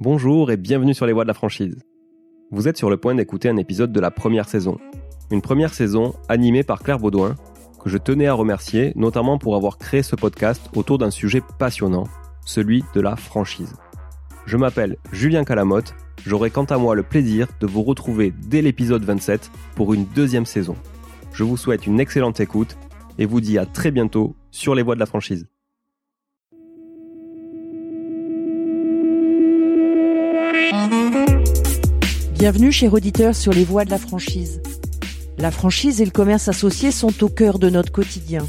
Bonjour 0.00 0.50
et 0.50 0.56
bienvenue 0.56 0.92
sur 0.92 1.06
les 1.06 1.12
voies 1.12 1.22
de 1.22 1.28
la 1.28 1.34
franchise. 1.34 1.78
Vous 2.50 2.66
êtes 2.66 2.76
sur 2.76 2.90
le 2.90 2.96
point 2.96 3.14
d'écouter 3.14 3.48
un 3.48 3.56
épisode 3.56 3.92
de 3.92 4.00
la 4.00 4.10
première 4.10 4.48
saison. 4.48 4.76
Une 5.30 5.40
première 5.40 5.72
saison 5.72 6.14
animée 6.28 6.64
par 6.64 6.82
Claire 6.82 6.98
Baudouin, 6.98 7.36
que 7.80 7.88
je 7.88 7.96
tenais 7.96 8.26
à 8.26 8.34
remercier 8.34 8.92
notamment 8.96 9.38
pour 9.38 9.54
avoir 9.54 9.78
créé 9.78 10.02
ce 10.02 10.16
podcast 10.16 10.68
autour 10.74 10.98
d'un 10.98 11.12
sujet 11.12 11.42
passionnant, 11.60 12.08
celui 12.44 12.82
de 12.92 13.00
la 13.00 13.14
franchise. 13.14 13.76
Je 14.46 14.56
m'appelle 14.56 14.96
Julien 15.12 15.44
Calamotte, 15.44 15.94
j'aurai 16.26 16.50
quant 16.50 16.64
à 16.64 16.76
moi 16.76 16.96
le 16.96 17.04
plaisir 17.04 17.46
de 17.60 17.66
vous 17.68 17.84
retrouver 17.84 18.34
dès 18.48 18.62
l'épisode 18.62 19.04
27 19.04 19.52
pour 19.76 19.94
une 19.94 20.06
deuxième 20.06 20.44
saison. 20.44 20.74
Je 21.32 21.44
vous 21.44 21.56
souhaite 21.56 21.86
une 21.86 22.00
excellente 22.00 22.40
écoute 22.40 22.76
et 23.18 23.26
vous 23.26 23.40
dis 23.40 23.58
à 23.58 23.64
très 23.64 23.92
bientôt 23.92 24.34
sur 24.50 24.74
les 24.74 24.82
voies 24.82 24.96
de 24.96 25.00
la 25.00 25.06
franchise. 25.06 25.46
Bienvenue 32.34 32.72
chez 32.72 32.88
Auditeur 32.88 33.34
sur 33.34 33.52
les 33.52 33.64
voies 33.64 33.84
de 33.84 33.90
la 33.90 33.98
franchise. 33.98 34.60
La 35.38 35.52
franchise 35.52 36.00
et 36.00 36.04
le 36.04 36.10
commerce 36.10 36.48
associé 36.48 36.90
sont 36.90 37.22
au 37.22 37.28
cœur 37.28 37.60
de 37.60 37.70
notre 37.70 37.92
quotidien. 37.92 38.44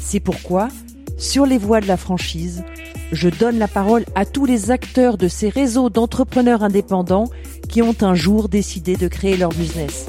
C'est 0.00 0.18
pourquoi, 0.18 0.68
sur 1.16 1.46
les 1.46 1.56
voies 1.56 1.80
de 1.80 1.86
la 1.86 1.96
franchise, 1.96 2.64
je 3.12 3.28
donne 3.28 3.58
la 3.58 3.68
parole 3.68 4.04
à 4.16 4.26
tous 4.26 4.46
les 4.46 4.72
acteurs 4.72 5.16
de 5.16 5.28
ces 5.28 5.48
réseaux 5.48 5.90
d'entrepreneurs 5.90 6.64
indépendants 6.64 7.30
qui 7.68 7.82
ont 7.82 7.94
un 8.00 8.16
jour 8.16 8.48
décidé 8.48 8.96
de 8.96 9.06
créer 9.06 9.36
leur 9.36 9.50
business. 9.50 10.06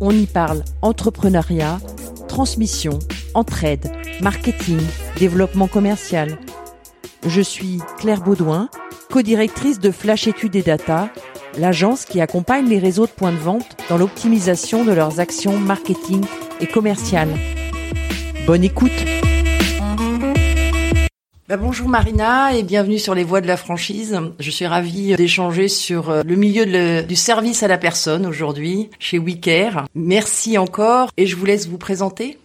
On 0.00 0.10
y 0.10 0.26
parle 0.26 0.64
entrepreneuriat, 0.82 1.78
transmission, 2.26 2.98
entraide, 3.34 3.92
marketing, 4.20 4.80
développement 5.16 5.68
commercial. 5.68 6.38
Je 7.24 7.40
suis 7.40 7.78
Claire 7.98 8.20
Baudouin, 8.20 8.68
co-directrice 9.10 9.78
de 9.78 9.92
Flash 9.92 10.26
Études 10.26 10.56
et 10.56 10.62
Data, 10.62 11.08
l'agence 11.58 12.04
qui 12.04 12.20
accompagne 12.20 12.68
les 12.68 12.78
réseaux 12.78 13.06
de 13.06 13.10
points 13.10 13.32
de 13.32 13.36
vente 13.36 13.76
dans 13.88 13.98
l'optimisation 13.98 14.84
de 14.84 14.92
leurs 14.92 15.20
actions 15.20 15.58
marketing 15.58 16.24
et 16.60 16.66
commerciales. 16.66 17.34
Bonne 18.46 18.64
écoute 18.64 18.92
bah, 21.48 21.58
bonjour 21.58 21.86
Marina 21.86 22.54
et 22.56 22.62
bienvenue 22.62 22.98
sur 22.98 23.14
les 23.14 23.24
voies 23.24 23.42
de 23.42 23.46
la 23.46 23.58
franchise. 23.58 24.18
Je 24.38 24.50
suis 24.50 24.64
ravie 24.64 25.14
d'échanger 25.16 25.68
sur 25.68 26.08
euh, 26.08 26.22
le 26.24 26.34
milieu 26.34 27.02
du 27.02 27.14
service 27.14 27.62
à 27.62 27.68
la 27.68 27.76
personne 27.76 28.24
aujourd'hui 28.24 28.88
chez 28.98 29.18
WeCare. 29.18 29.84
Merci 29.94 30.56
encore 30.56 31.10
et 31.18 31.26
je 31.26 31.36
vous 31.36 31.44
laisse 31.44 31.68
vous 31.68 31.76
présenter. 31.76 32.38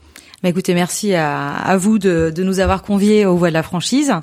Bah 0.44 0.50
écoutez, 0.50 0.74
merci 0.74 1.16
à, 1.16 1.78
vous 1.80 2.00
de, 2.00 2.34
de, 2.36 2.44
nous 2.44 2.60
avoir 2.60 2.84
conviés 2.84 3.26
aux 3.26 3.38
voies 3.38 3.50
de 3.50 3.54
la 3.54 3.64
franchise. 3.64 4.14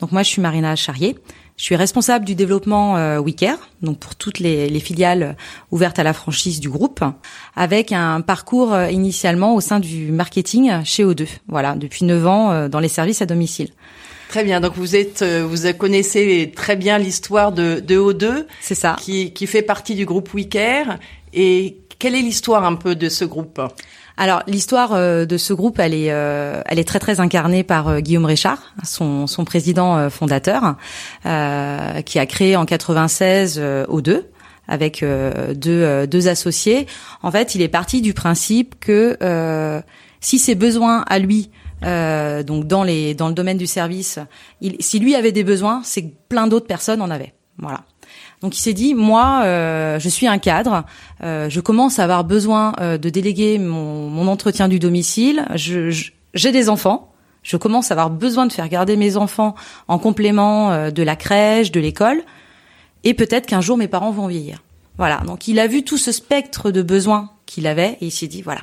Donc 0.00 0.12
moi, 0.12 0.22
je 0.22 0.28
suis 0.28 0.42
Marina 0.42 0.74
Charrier. 0.76 1.16
Je 1.56 1.64
suis 1.64 1.76
responsable 1.76 2.24
du 2.24 2.34
développement 2.34 2.96
euh, 2.96 3.20
WeCare, 3.20 3.58
donc 3.82 3.98
pour 3.98 4.14
toutes 4.16 4.38
les, 4.38 4.68
les, 4.68 4.80
filiales 4.80 5.36
ouvertes 5.70 5.98
à 5.98 6.02
la 6.02 6.12
franchise 6.12 6.60
du 6.60 6.70
groupe, 6.70 7.04
avec 7.54 7.92
un 7.92 8.20
parcours 8.20 8.72
euh, 8.72 8.90
initialement 8.90 9.54
au 9.54 9.60
sein 9.60 9.78
du 9.78 10.10
marketing 10.10 10.82
chez 10.84 11.04
O2. 11.04 11.28
Voilà, 11.48 11.74
depuis 11.74 12.04
9 12.04 12.26
ans 12.26 12.50
euh, 12.50 12.68
dans 12.68 12.80
les 12.80 12.88
services 12.88 13.22
à 13.22 13.26
domicile. 13.26 13.70
Très 14.32 14.44
bien. 14.44 14.60
Donc 14.60 14.72
vous 14.76 14.96
êtes, 14.96 15.20
euh, 15.20 15.46
vous 15.46 15.70
connaissez 15.74 16.54
très 16.56 16.74
bien 16.74 16.96
l'histoire 16.96 17.52
de, 17.52 17.80
de 17.80 17.98
O2. 17.98 18.46
C'est 18.62 18.74
ça. 18.74 18.96
Qui, 18.98 19.34
qui 19.34 19.46
fait 19.46 19.60
partie 19.60 19.94
du 19.94 20.06
groupe 20.06 20.30
WeCare. 20.32 20.98
Et 21.34 21.76
quelle 21.98 22.14
est 22.14 22.22
l'histoire 22.22 22.64
un 22.64 22.76
peu 22.76 22.94
de 22.94 23.10
ce 23.10 23.26
groupe? 23.26 23.60
Alors 24.16 24.42
l'histoire 24.46 24.92
euh, 24.92 25.24
de 25.24 25.36
ce 25.36 25.52
groupe, 25.52 25.78
elle 25.78 25.94
est, 25.94 26.10
euh, 26.10 26.60
elle 26.66 26.78
est 26.78 26.84
très 26.84 26.98
très 26.98 27.20
incarnée 27.20 27.62
par 27.62 27.88
euh, 27.88 28.00
Guillaume 28.00 28.24
Richard, 28.24 28.74
son, 28.84 29.26
son 29.26 29.44
président 29.44 30.10
fondateur, 30.10 30.76
qui 31.22 32.18
a 32.18 32.26
créé 32.26 32.56
en 32.56 32.64
96 32.64 33.60
O2 33.88 34.24
avec 34.68 35.04
deux, 35.54 36.06
deux 36.06 36.28
associés. 36.28 36.86
En 37.22 37.30
fait, 37.30 37.54
il 37.54 37.62
est 37.62 37.68
parti 37.68 38.00
du 38.00 38.14
principe 38.14 38.78
que 38.80 39.16
si 40.20 40.38
ses 40.38 40.54
besoins 40.54 41.04
à 41.08 41.18
lui 41.18 41.50
donc 41.82 42.66
dans 42.66 42.84
les 42.84 43.14
dans 43.14 43.28
le 43.28 43.34
domaine 43.34 43.58
du 43.58 43.66
service, 43.66 44.18
il, 44.60 44.76
si 44.80 44.98
lui 44.98 45.14
avait 45.14 45.32
des 45.32 45.44
besoins, 45.44 45.82
c'est 45.84 46.02
que 46.02 46.14
plein 46.28 46.46
d'autres 46.46 46.66
personnes 46.66 47.02
en 47.02 47.10
avaient. 47.10 47.34
Voilà. 47.58 47.84
Donc 48.42 48.56
il 48.56 48.60
s'est 48.60 48.72
dit, 48.72 48.94
moi, 48.94 49.42
euh, 49.44 50.00
je 50.00 50.08
suis 50.08 50.26
un 50.26 50.38
cadre, 50.38 50.84
euh, 51.22 51.48
je 51.48 51.60
commence 51.60 52.00
à 52.00 52.04
avoir 52.04 52.24
besoin 52.24 52.74
euh, 52.80 52.98
de 52.98 53.08
déléguer 53.08 53.58
mon, 53.58 54.26
entretien 54.26 54.68
du 54.68 54.78
domicile, 54.78 55.46
j'ai 55.54 56.52
des 56.52 56.68
enfants, 56.68 57.12
je 57.42 57.56
commence 57.56 57.90
à 57.90 57.94
avoir 57.94 58.08
besoin 58.08 58.46
de 58.46 58.52
faire 58.52 58.68
garder 58.68 58.96
mes 58.96 59.16
enfants 59.16 59.54
en 59.88 59.98
complément 59.98 60.90
de 60.90 61.02
la 61.02 61.16
crèche, 61.16 61.70
de 61.70 61.80
l'école, 61.80 62.22
et 63.04 63.14
peut-être 63.14 63.46
qu'un 63.46 63.60
jour 63.60 63.76
mes 63.76 63.88
parents 63.88 64.10
vont 64.10 64.28
vieillir. 64.28 64.62
Voilà, 64.96 65.18
donc 65.26 65.48
il 65.48 65.58
a 65.58 65.66
vu 65.66 65.82
tout 65.82 65.98
ce 65.98 66.12
spectre 66.12 66.70
de 66.70 66.82
besoins 66.82 67.30
qu'il 67.46 67.66
avait 67.66 67.98
et 68.00 68.06
il 68.06 68.10
s'est 68.10 68.28
dit, 68.28 68.42
voilà, 68.42 68.62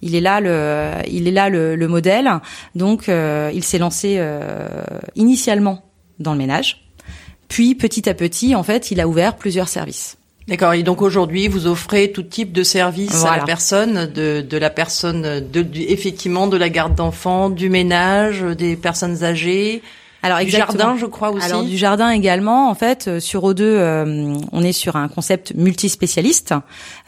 il 0.00 0.14
est 0.14 0.20
là 0.20 0.40
le, 0.40 0.92
il 1.10 1.26
est 1.26 1.32
là 1.32 1.48
le 1.48 1.88
modèle. 1.88 2.30
Donc 2.74 3.08
il 3.08 3.64
s'est 3.64 3.78
lancé 3.78 4.22
initialement 5.16 5.82
dans 6.20 6.32
le 6.32 6.38
ménage 6.38 6.89
puis 7.50 7.74
petit 7.74 8.08
à 8.08 8.14
petit, 8.14 8.54
en 8.54 8.62
fait, 8.62 8.92
il 8.92 9.00
a 9.00 9.08
ouvert 9.08 9.36
plusieurs 9.36 9.68
services. 9.68 10.16
D'accord. 10.46 10.72
Et 10.72 10.84
donc 10.84 11.02
aujourd'hui, 11.02 11.48
vous 11.48 11.66
offrez 11.66 12.12
tout 12.12 12.22
type 12.22 12.52
de 12.52 12.62
services 12.62 13.24
à 13.24 13.36
la 13.36 13.44
personne, 13.44 14.06
de, 14.06 14.40
de 14.40 14.56
la 14.56 14.70
personne, 14.70 15.40
de, 15.40 15.66
effectivement, 15.74 16.46
de 16.46 16.56
la 16.56 16.68
garde 16.68 16.94
d'enfants, 16.94 17.50
du 17.50 17.68
ménage, 17.68 18.42
des 18.42 18.76
personnes 18.76 19.24
âgées. 19.24 19.82
Alors 20.22 20.40
du 20.40 20.50
jardin, 20.50 20.96
je 20.98 21.06
crois 21.06 21.30
aussi. 21.30 21.46
Alors 21.46 21.64
du 21.64 21.76
jardin 21.76 22.10
également. 22.10 22.68
En 22.68 22.74
fait, 22.74 23.08
euh, 23.08 23.20
sur 23.20 23.44
O2, 23.44 23.62
euh, 23.62 24.34
on 24.52 24.62
est 24.62 24.72
sur 24.72 24.96
un 24.96 25.08
concept 25.08 25.54
multispécialiste, 25.54 26.54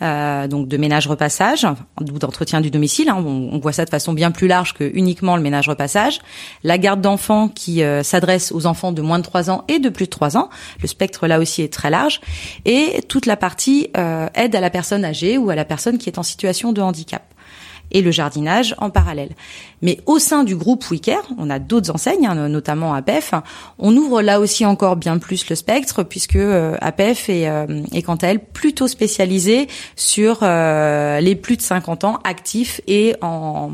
euh, 0.01 0.49
donc 0.49 0.69
de 0.69 0.77
ménage 0.77 1.07
repassage 1.07 1.67
ou 2.01 2.19
d'entretien 2.19 2.61
du 2.61 2.71
domicile. 2.71 3.09
Hein. 3.11 3.23
On, 3.25 3.59
voit 3.59 3.73
ça 3.73 3.85
de 3.85 3.91
façon 3.91 4.13
bien 4.13 4.31
plus 4.31 4.49
large 4.49 4.73
que 4.75 4.91
uniquement 4.95 5.37
le 5.37 5.43
ménage 5.43 5.69
repassage. 5.69 6.21
La 6.65 6.79
garde 6.79 7.01
d'enfants 7.01 7.49
qui 7.49 7.83
s'adresse 8.03 8.51
aux 8.51 8.67
enfants 8.67 8.93
de 8.93 9.03
moins 9.03 9.19
de 9.19 9.25
3 9.25 9.51
ans 9.51 9.65
et 9.69 9.79
de 9.79 9.89
plus 9.89 10.07
de 10.07 10.11
3 10.11 10.37
ans. 10.37 10.49
Le 10.81 10.89
spectre 10.89 11.27
là 11.27 11.39
aussi 11.39 11.63
est 11.63 11.73
très 11.73 11.91
large. 11.91 12.21
Et 12.65 13.03
toute 13.09 13.27
la 13.27 13.37
partie 13.37 13.89
aide 14.35 14.57
à 14.57 14.61
la 14.61 14.71
personne 14.71 15.05
âgée 15.05 15.39
ou 15.39 15.51
à 15.51 15.55
la 15.55 15.65
personne 15.65 15.99
qui 15.99 16.09
est 16.09 16.19
en 16.19 16.25
situation 16.25 16.73
de 16.73 16.81
handicap 16.81 17.23
et 17.91 18.01
le 18.01 18.11
jardinage 18.11 18.75
en 18.79 18.91
parallèle. 18.91 19.31
Mais 19.83 20.01
au 20.07 20.19
sein 20.19 20.45
du 20.45 20.57
groupe 20.57 20.85
WeCare, 20.85 21.27
on 21.39 21.51
a 21.51 21.59
d'autres 21.59 21.91
enseignes, 21.91 22.27
hein, 22.27 22.49
notamment 22.49 22.95
APEF, 22.95 23.35
on 23.79 23.97
ouvre 23.97 24.23
là 24.23 24.41
aussi 24.41 24.65
encore 24.65 24.97
bien 24.97 25.19
plus 25.19 25.49
le 25.49 25.57
spectre 25.57 26.03
puisque 26.03 26.37
euh, 26.37 26.77
APEF 26.81 27.29
est, 27.29 27.49
euh, 27.49 27.83
est 27.93 28.03
quant 28.03 28.17
à 28.17 28.29
elle 28.29 28.41
plutôt 28.41 28.89
spécialisée 28.89 29.69
sur 29.97 30.41
euh, 30.43 31.21
les 31.21 31.35
plus 31.35 31.57
de 31.57 31.63
50 31.63 32.05
ans 32.05 32.19
actifs 32.25 32.81
et 32.87 33.17
en, 33.21 33.73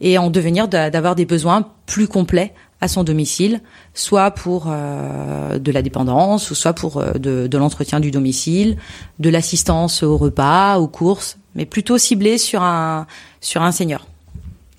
et 0.00 0.18
en 0.18 0.30
devenir 0.30 0.68
d'avoir 0.68 1.14
des 1.14 1.26
besoins 1.26 1.68
plus 1.86 2.08
complets 2.08 2.54
à 2.80 2.88
son 2.88 3.04
domicile, 3.04 3.60
soit 3.94 4.30
pour 4.30 4.66
euh, 4.68 5.58
de 5.58 5.72
la 5.72 5.82
dépendance, 5.82 6.50
ou 6.50 6.54
soit 6.54 6.72
pour 6.72 6.98
euh, 6.98 7.12
de, 7.12 7.46
de 7.46 7.58
l'entretien 7.58 8.00
du 8.00 8.10
domicile, 8.10 8.76
de 9.18 9.30
l'assistance 9.30 10.02
au 10.02 10.16
repas, 10.16 10.78
aux 10.78 10.88
courses, 10.88 11.38
mais 11.54 11.66
plutôt 11.66 11.98
ciblé 11.98 12.38
sur 12.38 12.62
un 12.62 13.06
sur 13.40 13.62
un 13.62 13.72
senior. 13.72 14.09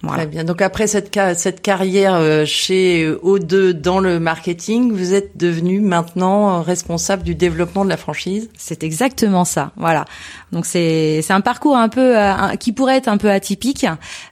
Très 0.08 0.26
bien. 0.26 0.44
Donc 0.44 0.62
après 0.62 0.88
cette, 0.88 1.18
cette 1.36 1.62
carrière 1.62 2.16
euh, 2.16 2.44
chez 2.46 3.08
O2 3.24 3.72
dans 3.72 4.00
le 4.00 4.20
marketing, 4.20 4.92
vous 4.92 5.14
êtes 5.14 5.38
devenu 5.38 5.80
maintenant 5.80 6.58
euh, 6.58 6.62
responsable 6.62 7.22
du 7.22 7.36
développement 7.36 7.86
de 7.86 7.90
la 7.90 7.98
franchise. 7.98 8.50
C'est 8.58 8.84
exactement 8.84 9.46
ça. 9.46 9.72
Voilà. 9.78 10.06
Donc 10.52 10.66
c'est 10.66 11.22
c'est 11.22 11.34
un 11.34 11.42
parcours 11.42 11.78
un 11.78 11.88
peu 11.88 12.18
euh, 12.18 12.56
qui 12.60 12.72
pourrait 12.72 12.98
être 12.98 13.08
un 13.08 13.18
peu 13.18 13.30
atypique, 13.30 13.86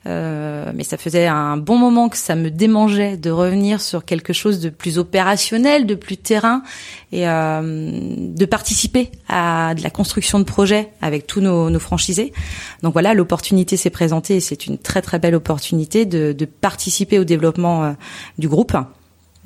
euh, 0.08 0.72
mais 0.74 0.84
ça 0.84 0.98
faisait 0.98 1.28
un 1.28 1.58
bon 1.58 1.78
moment 1.78 2.10
que 2.10 2.18
ça 2.18 2.36
me 2.36 2.50
démangeait 2.50 3.16
de 3.16 3.30
revenir 3.30 3.80
sur 3.80 4.06
quelque 4.06 4.34
chose 4.34 4.60
de 4.60 4.70
plus 4.70 4.98
opérationnel, 4.98 5.86
de 5.86 5.96
plus 5.96 6.18
terrain 6.18 6.64
et 7.12 7.28
euh, 7.28 7.62
de 7.62 8.46
participer 8.46 9.12
à 9.28 9.76
de 9.76 9.84
la 9.84 9.92
construction 9.92 10.40
de 10.40 10.46
projets 10.46 10.90
avec 11.02 11.28
tous 11.28 11.42
nos, 11.42 11.70
nos 11.70 11.80
franchisés. 11.80 12.34
Donc 12.82 12.94
voilà, 12.94 13.14
l'opportunité 13.14 13.78
s'est 13.78 13.90
présentée 13.92 14.38
et 14.38 14.40
c'est 14.40 14.66
une 14.66 14.80
très 14.80 15.02
très 15.02 15.20
belle 15.20 15.36
opportunité 15.36 15.59
de, 15.62 16.34
de 16.34 16.46
participer 16.46 17.20
au 17.20 17.24
développement 17.24 17.84
euh, 17.84 17.92
du 18.38 18.48
groupe. 18.48 18.76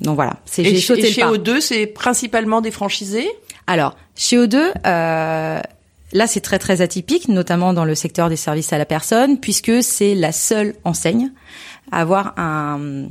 Donc 0.00 0.16
voilà, 0.16 0.36
c'est 0.44 0.64
j'ai 0.64 0.80
sauté 0.80 1.08
et 1.08 1.12
chez 1.12 1.22
O2, 1.22 1.60
c'est 1.60 1.86
principalement 1.86 2.60
des 2.60 2.70
franchisés? 2.70 3.28
Alors 3.66 3.96
chez 4.16 4.36
O2. 4.36 4.72
Euh, 4.86 5.60
Là, 6.14 6.28
c'est 6.28 6.40
très 6.40 6.60
très 6.60 6.80
atypique, 6.80 7.28
notamment 7.28 7.72
dans 7.72 7.84
le 7.84 7.96
secteur 7.96 8.28
des 8.28 8.36
services 8.36 8.72
à 8.72 8.78
la 8.78 8.84
personne, 8.84 9.40
puisque 9.40 9.82
c'est 9.82 10.14
la 10.14 10.30
seule 10.30 10.76
enseigne 10.84 11.32
à 11.90 12.00
avoir 12.00 12.38
un, 12.38 13.08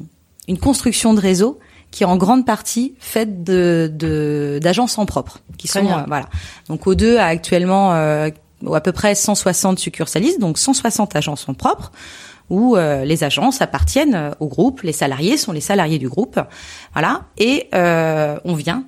une 0.48 0.58
construction 0.58 1.14
de 1.14 1.20
réseau 1.20 1.60
qui 1.92 2.04
est 2.04 2.06
en 2.06 2.16
grande 2.16 2.46
partie 2.46 2.96
faite 3.00 3.44
de 3.44 4.60
d'agences 4.62 4.98
en 4.98 5.06
propre, 5.06 5.42
qui 5.58 5.68
sont 5.68 5.86
euh, 5.86 6.04
voilà. 6.08 6.30
Donc 6.70 6.88
O2 6.88 7.18
a 7.18 7.26
actuellement 7.26 7.94
euh, 7.94 8.30
à 8.74 8.82
peu 8.82 8.94
près 8.94 9.16
160 9.16 9.80
succursalistes, 9.80 10.40
donc 10.40 10.58
160 10.58 11.16
agences 11.16 11.48
en 11.50 11.54
propre 11.54 11.92
où 12.50 12.76
euh, 12.76 13.06
les 13.06 13.24
agences 13.24 13.62
appartiennent 13.62 14.32
au 14.40 14.48
groupe, 14.48 14.82
les 14.82 14.92
salariés 14.92 15.38
sont 15.38 15.52
les 15.52 15.62
salariés 15.62 16.00
du 16.00 16.10
groupe, 16.10 16.40
voilà, 16.94 17.22
et 17.38 17.70
on 17.74 18.54
vient 18.56 18.86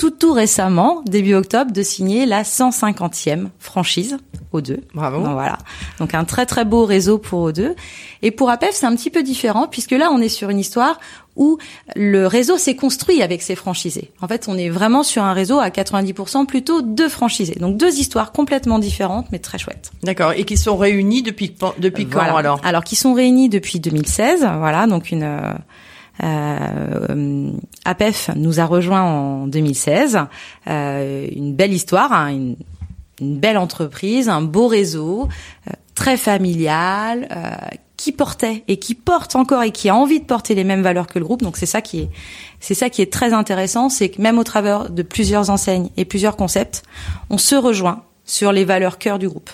tout 0.00 0.10
tout 0.10 0.32
récemment, 0.32 1.02
début 1.04 1.34
octobre, 1.34 1.72
de 1.72 1.82
signer 1.82 2.24
la 2.24 2.42
150e 2.42 3.48
franchise 3.58 4.16
O2. 4.54 4.78
Bravo. 4.94 5.22
Donc, 5.22 5.34
voilà. 5.34 5.58
Donc 5.98 6.14
un 6.14 6.24
très 6.24 6.46
très 6.46 6.64
beau 6.64 6.86
réseau 6.86 7.18
pour 7.18 7.50
O2. 7.50 7.74
Et 8.22 8.30
pour 8.30 8.48
APEF, 8.48 8.70
c'est 8.72 8.86
un 8.86 8.96
petit 8.96 9.10
peu 9.10 9.22
différent 9.22 9.68
puisque 9.68 9.90
là, 9.90 10.08
on 10.10 10.22
est 10.22 10.30
sur 10.30 10.48
une 10.48 10.58
histoire 10.58 10.98
où 11.36 11.58
le 11.96 12.26
réseau 12.26 12.56
s'est 12.56 12.76
construit 12.76 13.20
avec 13.20 13.42
ses 13.42 13.54
franchisés. 13.56 14.10
En 14.22 14.26
fait, 14.26 14.48
on 14.48 14.56
est 14.56 14.70
vraiment 14.70 15.02
sur 15.02 15.22
un 15.22 15.34
réseau 15.34 15.58
à 15.58 15.68
90% 15.68 16.46
plutôt 16.46 16.80
de 16.80 17.06
franchisés. 17.06 17.58
Donc 17.60 17.76
deux 17.76 17.98
histoires 17.98 18.32
complètement 18.32 18.78
différentes, 18.78 19.26
mais 19.32 19.38
très 19.38 19.58
chouettes. 19.58 19.92
D'accord. 20.02 20.32
Et 20.32 20.44
qui 20.44 20.56
sont 20.56 20.78
réunis 20.78 21.20
depuis 21.22 21.54
depuis 21.76 22.06
quand 22.06 22.20
alors? 22.20 22.58
Alors 22.64 22.84
qui 22.84 22.96
sont 22.96 23.12
réunis 23.12 23.50
depuis 23.50 23.80
2016. 23.80 24.48
Voilà, 24.60 24.86
donc 24.86 25.10
une 25.10 25.58
euh, 26.22 26.90
euh, 27.10 27.50
APEF 27.84 28.30
nous 28.36 28.60
a 28.60 28.64
rejoint 28.64 29.02
en 29.02 29.46
2016. 29.46 30.20
Euh, 30.68 31.28
une 31.34 31.54
belle 31.54 31.72
histoire, 31.72 32.12
hein, 32.12 32.28
une, 32.28 32.56
belle 33.20 33.58
entreprise, 33.58 34.28
un 34.28 34.40
beau 34.40 34.66
réseau, 34.66 35.28
euh, 35.68 35.72
très 35.94 36.16
familial, 36.16 37.28
euh, 37.30 37.50
qui 37.96 38.12
portait 38.12 38.64
et 38.66 38.78
qui 38.78 38.94
porte 38.94 39.36
encore 39.36 39.62
et 39.62 39.72
qui 39.72 39.90
a 39.90 39.94
envie 39.94 40.20
de 40.20 40.24
porter 40.24 40.54
les 40.54 40.64
mêmes 40.64 40.82
valeurs 40.82 41.06
que 41.06 41.18
le 41.18 41.24
groupe. 41.26 41.42
Donc 41.42 41.58
c'est 41.58 41.66
ça 41.66 41.82
qui 41.82 42.00
est 42.00 42.08
c'est 42.58 42.74
ça 42.74 42.88
qui 42.88 43.02
est 43.02 43.12
très 43.12 43.34
intéressant, 43.34 43.90
c'est 43.90 44.08
que 44.08 44.22
même 44.22 44.38
au 44.38 44.44
travers 44.44 44.88
de 44.88 45.02
plusieurs 45.02 45.50
enseignes 45.50 45.90
et 45.98 46.06
plusieurs 46.06 46.36
concepts, 46.36 46.82
on 47.28 47.36
se 47.36 47.54
rejoint 47.54 48.02
sur 48.24 48.52
les 48.52 48.64
valeurs 48.64 48.96
cœur 48.96 49.18
du 49.18 49.28
groupe. 49.28 49.50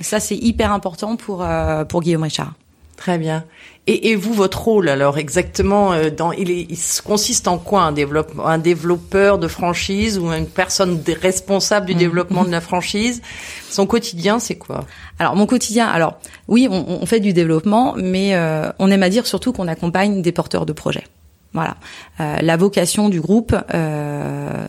Ça 0.00 0.20
c'est 0.20 0.36
hyper 0.36 0.70
important 0.70 1.16
pour 1.16 1.42
euh, 1.42 1.84
pour 1.84 2.02
Guillaume 2.02 2.22
Richard. 2.22 2.52
Très 2.96 3.18
bien. 3.18 3.44
Et, 3.86 4.10
et, 4.10 4.16
vous, 4.16 4.32
votre 4.32 4.62
rôle, 4.62 4.88
alors 4.88 5.18
exactement, 5.18 5.92
euh, 5.92 6.08
dans, 6.08 6.32
il, 6.32 6.50
est, 6.50 6.66
il 6.70 6.78
consiste 7.04 7.48
en 7.48 7.58
quoi 7.58 7.82
un, 7.82 7.92
développe, 7.92 8.32
un 8.42 8.56
développeur 8.56 9.38
de 9.38 9.46
franchise 9.46 10.18
ou 10.18 10.32
une 10.32 10.46
personne 10.46 11.02
responsable 11.20 11.84
du 11.84 11.94
mmh. 11.94 11.98
développement 11.98 12.44
de 12.44 12.50
la 12.50 12.62
franchise? 12.62 13.20
Son 13.68 13.86
quotidien, 13.86 14.38
c'est 14.38 14.56
quoi? 14.56 14.86
Alors 15.18 15.36
mon 15.36 15.44
quotidien, 15.44 15.86
alors 15.86 16.18
oui, 16.48 16.66
on, 16.70 17.02
on 17.02 17.04
fait 17.04 17.20
du 17.20 17.34
développement, 17.34 17.94
mais 17.98 18.34
euh, 18.34 18.72
on 18.78 18.90
aime 18.90 19.02
à 19.02 19.10
dire 19.10 19.26
surtout 19.26 19.52
qu'on 19.52 19.68
accompagne 19.68 20.22
des 20.22 20.32
porteurs 20.32 20.64
de 20.64 20.72
projets. 20.72 21.04
Voilà. 21.52 21.76
Euh, 22.20 22.38
la 22.40 22.56
vocation 22.56 23.08
du 23.10 23.20
groupe, 23.20 23.54
euh, 23.74 24.66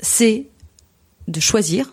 c'est 0.00 0.46
de 1.28 1.40
choisir 1.40 1.92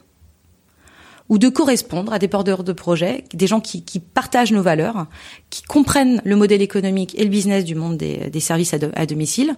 ou 1.30 1.38
de 1.38 1.50
correspondre 1.50 2.14
à 2.14 2.20
des 2.20 2.28
porteurs 2.28 2.64
de 2.64 2.72
projets, 2.72 3.26
des 3.34 3.48
gens 3.48 3.60
qui, 3.60 3.84
partagent 4.00 4.52
nos 4.52 4.62
valeurs, 4.62 5.08
qui 5.50 5.62
comprennent 5.64 6.22
le 6.24 6.36
modèle 6.36 6.62
économique 6.62 7.18
et 7.20 7.24
le 7.24 7.30
business 7.30 7.66
du 7.66 7.76
monde 7.76 7.98
des, 7.98 8.40
services 8.40 8.74
à, 8.74 9.06
domicile, 9.06 9.56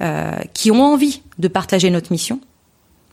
euh, 0.00 0.32
qui 0.54 0.70
ont 0.70 0.82
envie 0.82 1.22
de 1.38 1.48
partager 1.48 1.90
notre 1.90 2.12
mission, 2.12 2.40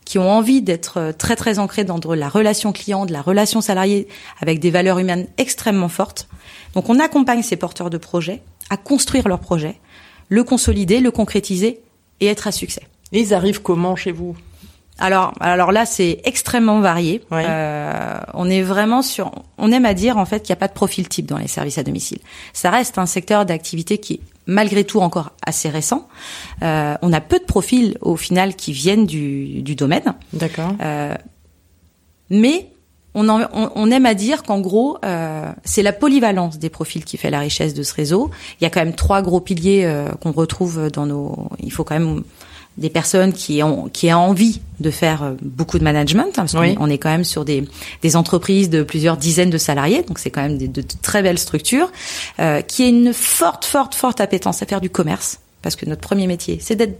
qui 0.04 0.18
ont 0.18 0.30
envie 0.30 0.62
d'être 0.62 1.12
très 1.18 1.36
très 1.36 1.58
ancrés 1.58 1.84
dans 1.84 2.00
la 2.14 2.28
relation 2.30 2.72
client, 2.72 3.04
de 3.04 3.12
la 3.12 3.20
relation 3.20 3.60
salariée, 3.60 4.08
avec 4.40 4.58
des 4.58 4.70
valeurs 4.70 4.98
humaines 4.98 5.26
extrêmement 5.36 5.90
fortes. 5.90 6.28
Donc 6.74 6.88
on 6.88 6.98
accompagne 6.98 7.42
ces 7.42 7.56
porteurs 7.56 7.90
de 7.90 7.98
projets 7.98 8.42
à 8.70 8.78
construire 8.78 9.28
leur 9.28 9.40
projet, 9.40 9.78
le 10.28 10.44
consolider, 10.44 11.00
le 11.00 11.10
concrétiser 11.10 11.80
et 12.20 12.26
être 12.26 12.46
à 12.46 12.52
succès. 12.52 12.82
Et 13.12 13.20
ils 13.20 13.34
arrivent 13.34 13.62
comment 13.62 13.96
chez 13.96 14.12
vous? 14.12 14.36
Alors, 14.98 15.32
alors 15.40 15.72
là, 15.72 15.86
c'est 15.86 16.20
extrêmement 16.24 16.80
varié. 16.80 17.22
Euh, 17.32 18.20
on 18.34 18.50
est 18.50 18.62
vraiment 18.62 19.02
sur, 19.02 19.30
on 19.56 19.70
aime 19.70 19.84
à 19.84 19.94
dire 19.94 20.16
en 20.16 20.24
fait 20.24 20.40
qu'il 20.40 20.52
n'y 20.52 20.58
a 20.58 20.60
pas 20.60 20.68
de 20.68 20.72
profil 20.72 21.08
type 21.08 21.26
dans 21.26 21.38
les 21.38 21.48
services 21.48 21.78
à 21.78 21.84
domicile. 21.84 22.18
Ça 22.52 22.70
reste 22.70 22.98
un 22.98 23.06
secteur 23.06 23.46
d'activité 23.46 23.98
qui 23.98 24.14
est 24.14 24.20
malgré 24.46 24.82
tout 24.82 25.00
encore 25.00 25.30
assez 25.44 25.68
récent. 25.68 26.08
Euh, 26.62 26.96
on 27.02 27.12
a 27.12 27.20
peu 27.20 27.38
de 27.38 27.44
profils 27.44 27.96
au 28.00 28.16
final 28.16 28.56
qui 28.56 28.72
viennent 28.72 29.06
du, 29.06 29.62
du 29.62 29.76
domaine. 29.76 30.14
D'accord. 30.32 30.72
Euh, 30.80 31.14
mais 32.30 32.68
on, 33.14 33.28
en, 33.28 33.42
on, 33.52 33.70
on, 33.74 33.90
aime 33.90 34.06
à 34.06 34.14
dire 34.14 34.42
qu'en 34.42 34.60
gros, 34.60 34.98
euh, 35.04 35.50
c'est 35.64 35.82
la 35.82 35.92
polyvalence 35.92 36.58
des 36.58 36.70
profils 36.70 37.04
qui 37.04 37.16
fait 37.16 37.30
la 37.30 37.40
richesse 37.40 37.74
de 37.74 37.82
ce 37.82 37.94
réseau. 37.94 38.30
Il 38.60 38.64
y 38.64 38.66
a 38.66 38.70
quand 38.70 38.80
même 38.80 38.94
trois 38.94 39.22
gros 39.22 39.40
piliers 39.40 39.84
euh, 39.84 40.08
qu'on 40.20 40.32
retrouve 40.32 40.90
dans 40.90 41.06
nos. 41.06 41.48
Il 41.60 41.72
faut 41.72 41.84
quand 41.84 41.98
même 41.98 42.22
des 42.78 42.90
personnes 42.90 43.32
qui 43.32 43.62
ont 43.62 43.88
qui 43.92 44.08
a 44.08 44.18
envie 44.18 44.60
de 44.80 44.90
faire 44.90 45.22
euh, 45.22 45.32
beaucoup 45.42 45.78
de 45.78 45.84
management 45.84 46.28
hein, 46.28 46.32
parce 46.34 46.54
oui. 46.54 46.74
qu'on 46.76 46.88
est 46.88 46.98
quand 46.98 47.10
même 47.10 47.24
sur 47.24 47.44
des 47.44 47.68
des 48.02 48.16
entreprises 48.16 48.70
de 48.70 48.82
plusieurs 48.82 49.16
dizaines 49.16 49.50
de 49.50 49.58
salariés 49.58 50.02
donc 50.02 50.18
c'est 50.18 50.30
quand 50.30 50.42
même 50.42 50.56
des, 50.56 50.68
de, 50.68 50.82
très 51.02 51.22
belles 51.22 51.38
structures 51.38 51.90
euh, 52.38 52.62
qui 52.62 52.84
a 52.84 52.88
une 52.88 53.12
forte 53.12 53.64
forte 53.64 53.94
forte 53.94 54.20
appétence 54.20 54.62
à 54.62 54.66
faire 54.66 54.80
du 54.80 54.90
commerce 54.90 55.40
parce 55.60 55.76
que 55.76 55.86
notre 55.86 56.00
premier 56.00 56.26
métier 56.26 56.58
c'est 56.62 56.76
d'être 56.76 56.98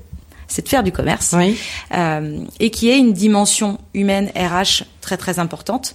c'est 0.49 0.63
de 0.63 0.69
faire 0.69 0.83
du 0.83 0.93
commerce 0.93 1.35
oui. 1.37 1.57
euh, 1.95 2.39
et 2.59 2.71
qui 2.71 2.91
est 2.91 2.99
une 2.99 3.13
dimension 3.13 3.79
humaine 3.95 4.31
RH 4.35 4.85
très 5.01 5.17
très 5.17 5.39
importante 5.39 5.95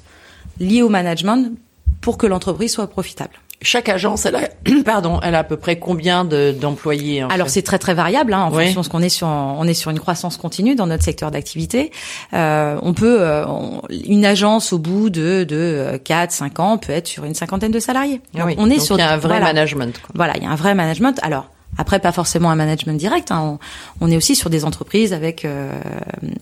liée 0.59 0.81
au 0.81 0.89
management 0.89 1.51
pour 1.99 2.17
que 2.17 2.25
l'entreprise 2.27 2.71
soit 2.71 2.87
profitable 2.87 3.33
chaque 3.61 3.89
agence, 3.89 4.25
elle 4.25 4.35
a, 4.35 4.49
pardon, 4.85 5.19
elle 5.23 5.35
a 5.35 5.39
à 5.39 5.43
peu 5.43 5.57
près 5.57 5.77
combien 5.77 6.25
d'employés 6.25 7.25
Alors 7.29 7.49
c'est 7.49 7.61
très 7.61 7.79
très 7.79 7.93
variable 7.93 8.33
hein, 8.33 8.43
en 8.43 8.51
oui. 8.51 8.65
fonction 8.65 8.81
de 8.81 8.85
ce 8.85 8.89
qu'on 8.89 9.01
est 9.01 9.09
sur. 9.09 9.27
On 9.27 9.65
est 9.67 9.73
sur 9.73 9.91
une 9.91 9.99
croissance 9.99 10.37
continue 10.37 10.75
dans 10.75 10.87
notre 10.87 11.03
secteur 11.03 11.31
d'activité. 11.31 11.91
Euh, 12.33 12.77
on 12.81 12.93
peut 12.93 13.21
euh, 13.21 13.45
on, 13.47 13.81
une 13.89 14.25
agence 14.25 14.73
au 14.73 14.79
bout 14.79 15.09
de 15.09 15.43
de 15.43 15.97
quatre 16.03 16.31
cinq 16.31 16.59
ans 16.59 16.77
peut 16.77 16.93
être 16.93 17.07
sur 17.07 17.25
une 17.25 17.35
cinquantaine 17.35 17.71
de 17.71 17.79
salariés. 17.79 18.21
Ah 18.37 18.45
oui. 18.45 18.55
On 18.57 18.69
est 18.69 18.77
Donc 18.77 18.85
sur. 18.85 18.95
Il 18.95 18.99
y 18.99 19.03
a 19.03 19.11
un 19.11 19.17
vrai 19.17 19.39
voilà. 19.39 19.45
management. 19.45 19.99
Quoi. 20.01 20.11
Voilà, 20.15 20.37
il 20.37 20.43
y 20.43 20.45
a 20.45 20.49
un 20.49 20.55
vrai 20.55 20.75
management. 20.75 21.19
Alors. 21.23 21.49
Après, 21.75 21.99
pas 21.99 22.11
forcément 22.11 22.51
un 22.51 22.55
management 22.55 22.99
direct. 22.99 23.31
Hein. 23.31 23.57
On, 23.99 24.07
on, 24.07 24.11
est 24.11 24.15
aussi 24.15 24.35
sur 24.35 24.51
des 24.51 24.63
entreprises 24.63 25.11
avec 25.11 25.43
euh, 25.43 25.71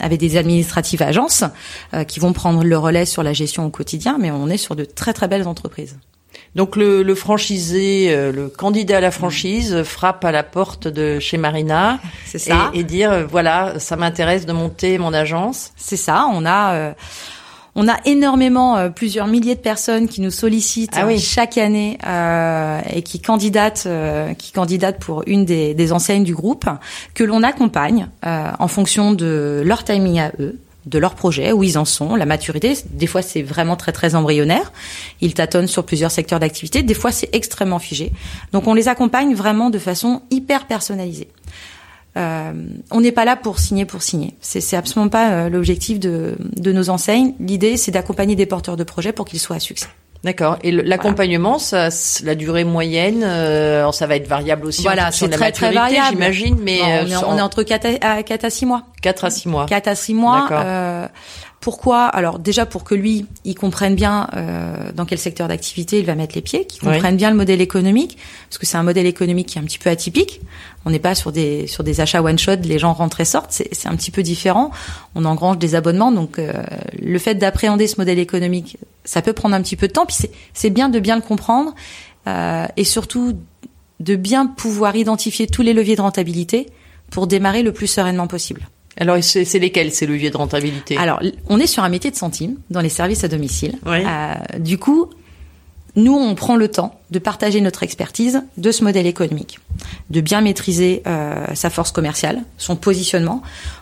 avec 0.02 0.20
des 0.20 0.36
administratives 0.36 1.02
agences 1.02 1.46
euh, 1.94 2.04
qui 2.04 2.20
vont 2.20 2.34
prendre 2.34 2.66
le 2.66 2.78
relais 2.78 3.06
sur 3.06 3.24
la 3.24 3.32
gestion 3.32 3.66
au 3.66 3.70
quotidien, 3.70 4.18
mais 4.20 4.30
on 4.30 4.50
est 4.50 4.58
sur 4.58 4.76
de 4.76 4.84
très 4.84 5.14
très 5.14 5.30
belles 5.30 5.48
entreprises. 5.48 5.98
Donc 6.56 6.76
le, 6.76 7.02
le, 7.02 7.16
franchisé, 7.16 8.08
euh, 8.10 8.32
le 8.32 8.50
candidat 8.50 8.98
à 8.98 9.02
la 9.02 9.12
franchise 9.12 9.84
frappe 9.84 10.26
à 10.26 10.32
la 10.32 10.44
porte 10.44 10.88
de 10.88 11.20
chez 11.20 11.38
Marina, 11.38 12.00
c'est 12.26 12.40
ça, 12.40 12.72
et, 12.74 12.80
et 12.80 12.84
dire 12.84 13.12
euh, 13.12 13.26
voilà, 13.26 13.80
ça 13.80 13.96
m'intéresse 13.96 14.46
de 14.46 14.52
monter 14.52 14.98
mon 14.98 15.14
agence. 15.14 15.72
C'est 15.78 15.98
ça. 15.98 16.28
On 16.34 16.46
a 16.46 16.74
euh, 16.74 16.94
on 17.74 17.88
a 17.88 17.96
énormément 18.04 18.76
euh, 18.76 18.90
plusieurs 18.90 19.28
milliers 19.28 19.56
de 19.56 19.62
personnes 19.62 20.10
qui 20.10 20.20
nous 20.20 20.32
sollicitent 20.32 20.98
ah 20.98 21.08
oui. 21.08 21.20
chaque 21.20 21.58
année 21.58 21.98
euh, 22.06 22.82
et 22.94 23.02
qui 23.02 23.22
candidatent 23.22 23.88
qui 24.38 24.52
candidatent 24.52 25.00
pour 25.00 25.24
une 25.28 25.46
des, 25.46 25.74
des 25.74 25.94
enseignes 25.94 26.26
du 26.26 26.36
groupe 26.36 26.66
que 27.14 27.24
l'on 27.24 27.44
accompagne 27.44 28.10
en 28.24 28.68
fonction 28.68 29.14
de 29.14 29.64
leur 29.66 29.86
timing 29.86 30.20
à 30.20 30.32
eux 30.40 30.60
de 30.86 30.98
leur 30.98 31.16
projet, 31.16 31.52
où 31.52 31.64
ils 31.64 31.78
en 31.78 31.86
sont, 31.86 32.16
la 32.16 32.26
maturité. 32.26 32.74
Des 32.90 33.08
fois, 33.08 33.22
c'est 33.22 33.42
vraiment 33.44 33.76
très 33.76 33.92
très 33.92 34.16
embryonnaire. 34.16 34.72
Ils 35.22 35.34
tâtonnent 35.34 35.68
sur 35.68 35.86
plusieurs 35.86 36.12
secteurs 36.12 36.40
d'activité. 36.40 36.84
Des 36.84 36.94
fois, 36.94 37.12
c'est 37.12 37.30
extrêmement 37.34 37.80
figé. 37.80 38.12
Donc, 38.52 38.68
on 38.68 38.74
les 38.74 38.88
accompagne 38.88 39.36
vraiment 39.36 39.70
de 39.70 39.80
façon 39.80 40.22
hyper 40.32 40.68
personnalisée. 40.68 41.28
Euh, 42.18 42.52
on 42.90 43.00
n'est 43.00 43.12
pas 43.12 43.26
là 43.26 43.36
pour 43.36 43.60
signer 43.60 43.86
pour 43.86 44.02
signer. 44.02 44.36
C'est 44.42 44.76
absolument 44.76 45.10
pas 45.10 45.32
euh, 45.32 45.50
l'objectif 45.50 46.00
de, 46.00 46.36
de 46.40 46.72
nos 46.72 46.90
enseignes. 46.90 47.36
L'idée, 47.40 47.78
c'est 47.78 47.92
d'accompagner 47.92 48.36
des 48.36 48.46
porteurs 48.46 48.76
de 48.76 48.84
projets 48.84 49.14
pour 49.14 49.26
qu'ils 49.26 49.40
soient 49.40 49.56
à 49.58 49.60
succès. 49.60 49.88
D'accord. 50.24 50.58
Et 50.64 50.72
l'accompagnement, 50.72 51.58
voilà. 51.58 51.90
la 52.24 52.36
durée 52.36 52.64
moyenne, 52.64 53.24
euh, 53.24 53.92
ça 53.92 54.06
va 54.06 54.16
être 54.16 54.28
variable 54.28 54.68
aussi. 54.68 54.84
Voilà, 54.84 55.12
c'est 55.12 55.30
très 55.30 55.52
très 55.52 55.72
variable, 55.72 56.10
j'imagine. 56.12 56.58
Mais 56.62 56.80
non, 56.80 56.86
on, 56.86 57.08
est, 57.08 57.26
on, 57.26 57.38
est, 57.38 57.42
entre 57.42 57.64
4 57.64 57.88
à, 58.02 58.22
4 58.22 58.46
à 58.46 58.50
6 58.50 58.66
mois. 58.68 58.84
4 59.02 59.26
à 59.26 59.30
6 59.32 59.48
mois. 59.48 59.66
4 59.68 59.88
à 59.88 59.96
6 59.96 60.14
mois. 60.14 60.48
Euh, 60.52 61.08
pourquoi 61.62 62.06
Alors 62.06 62.40
déjà 62.40 62.66
pour 62.66 62.84
que 62.84 62.96
lui, 62.96 63.28
il 63.46 63.54
comprenne 63.54 63.94
bien 63.94 64.28
euh, 64.36 64.92
dans 64.96 65.06
quel 65.06 65.20
secteur 65.20 65.48
d'activité 65.48 66.00
il 66.00 66.06
va 66.08 66.16
mettre 66.16 66.34
les 66.34 66.42
pieds, 66.42 66.66
qu'il 66.66 66.82
comprenne 66.82 67.14
oui. 67.14 67.18
bien 67.18 67.30
le 67.30 67.38
modèle 67.38 67.62
économique, 67.62 68.18
parce 68.50 68.58
que 68.58 68.66
c'est 68.66 68.78
un 68.78 68.84
modèle 68.84 69.06
économique 69.06 69.48
qui 69.48 69.60
est 69.60 69.62
un 69.62 69.66
petit 69.66 69.78
peu 69.78 69.92
atypique. 69.92 70.42
On 70.86 70.90
n'est 70.90 71.00
pas 71.00 71.14
sur 71.14 71.32
des 71.32 71.68
sur 71.68 71.84
des 71.84 72.02
achats 72.02 72.24
one 72.24 72.40
shot, 72.40 72.56
les 72.64 72.80
gens 72.80 72.94
rentrent 72.94 73.22
et 73.22 73.26
sortent, 73.26 73.52
c'est 73.52 73.88
un 73.88 73.96
petit 73.96 74.10
peu 74.10 74.24
différent. 74.24 74.72
On 75.14 75.24
engrange 75.24 75.60
des 75.60 75.76
abonnements, 75.76 76.12
donc 76.12 76.40
euh, 76.40 76.52
le 77.00 77.20
fait 77.20 77.36
d'appréhender 77.36 77.86
ce 77.86 77.98
modèle 78.00 78.20
économique, 78.20 78.78
ça 79.06 79.22
peut 79.22 79.34
prendre 79.34 79.54
un 79.54 79.62
petit 79.62 79.76
peu 79.76 79.88
de 79.88 79.94
temps. 79.94 80.08
Puis 80.08 80.18
c'est 80.54 80.70
bien 80.72 80.90
de 80.90 81.00
bien 81.00 81.16
le 81.16 81.22
comprendre 81.22 81.76
euh, 82.26 82.66
et 82.76 82.84
surtout 82.84 83.38
de 84.00 84.16
bien 84.16 84.48
pouvoir 84.48 84.96
identifier 84.96 85.46
tous 85.46 85.62
les 85.62 85.74
leviers 85.74 85.96
de 85.96 86.02
rentabilité 86.02 86.72
pour 87.12 87.28
démarrer 87.28 87.62
le 87.62 87.72
plus 87.72 87.86
sereinement 87.86 88.26
possible. 88.26 88.68
Alors, 89.02 89.18
c'est 89.24 89.58
lesquels 89.58 89.92
ces 89.92 90.06
leviers 90.06 90.30
de 90.30 90.38
rentabilité? 90.38 90.96
Alors, 90.96 91.20
on 91.50 91.60
est 91.60 91.66
sur 91.66 91.84
un 91.84 91.90
métier 91.90 92.12
de 92.12 92.16
centime 92.16 92.58
dans 92.70 92.82
les 92.82 92.90
services 92.90 93.24
à 93.24 93.28
domicile. 93.28 93.80
Oui. 93.88 93.98
Euh, 94.06 94.60
du 94.60 94.78
coup, 94.78 95.10
nous, 95.96 96.14
on 96.14 96.36
prend 96.36 96.56
le 96.56 96.68
temps 96.68 97.00
de 97.10 97.18
partager 97.18 97.60
notre 97.60 97.82
expertise 97.82 98.44
de 98.58 98.72
ce 98.72 98.84
modèle 98.84 99.08
économique, 99.08 99.60
de 100.12 100.22
bien 100.22 100.42
maîtriser 100.42 101.02
euh, 101.08 101.48
sa 101.56 101.72
force 101.72 101.92
commerciale, 101.92 102.44
son 102.60 102.76
positionnement. 102.76 103.42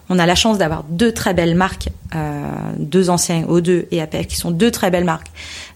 On 0.09 0.17
a 0.17 0.25
la 0.25 0.35
chance 0.35 0.57
d'avoir 0.57 0.85
deux 0.85 1.11
très 1.11 1.33
belles 1.33 1.53
marques, 1.53 1.89
euh, 2.15 2.49
deux 2.77 3.09
anciens 3.09 3.43
O2 3.43 3.87
et 3.91 4.01
APEC, 4.01 4.29
qui 4.29 4.37
sont 4.37 4.51
deux 4.51 4.71
très 4.71 4.89
belles 4.89 5.03
marques, 5.03 5.31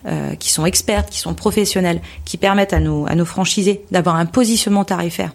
euh, 0.07 0.35
qui 0.35 0.51
sont 0.51 0.65
expertes, 0.65 1.09
qui 1.09 1.19
sont 1.19 1.33
professionnelles, 1.33 2.01
qui 2.23 2.37
permettent 2.37 2.73
à 2.73 2.79
nos, 2.79 3.05
à 3.07 3.15
nos 3.15 3.25
franchisés 3.25 3.83
d'avoir 3.91 4.15
un 4.15 4.25
positionnement 4.25 4.85
tarifaire 4.85 5.33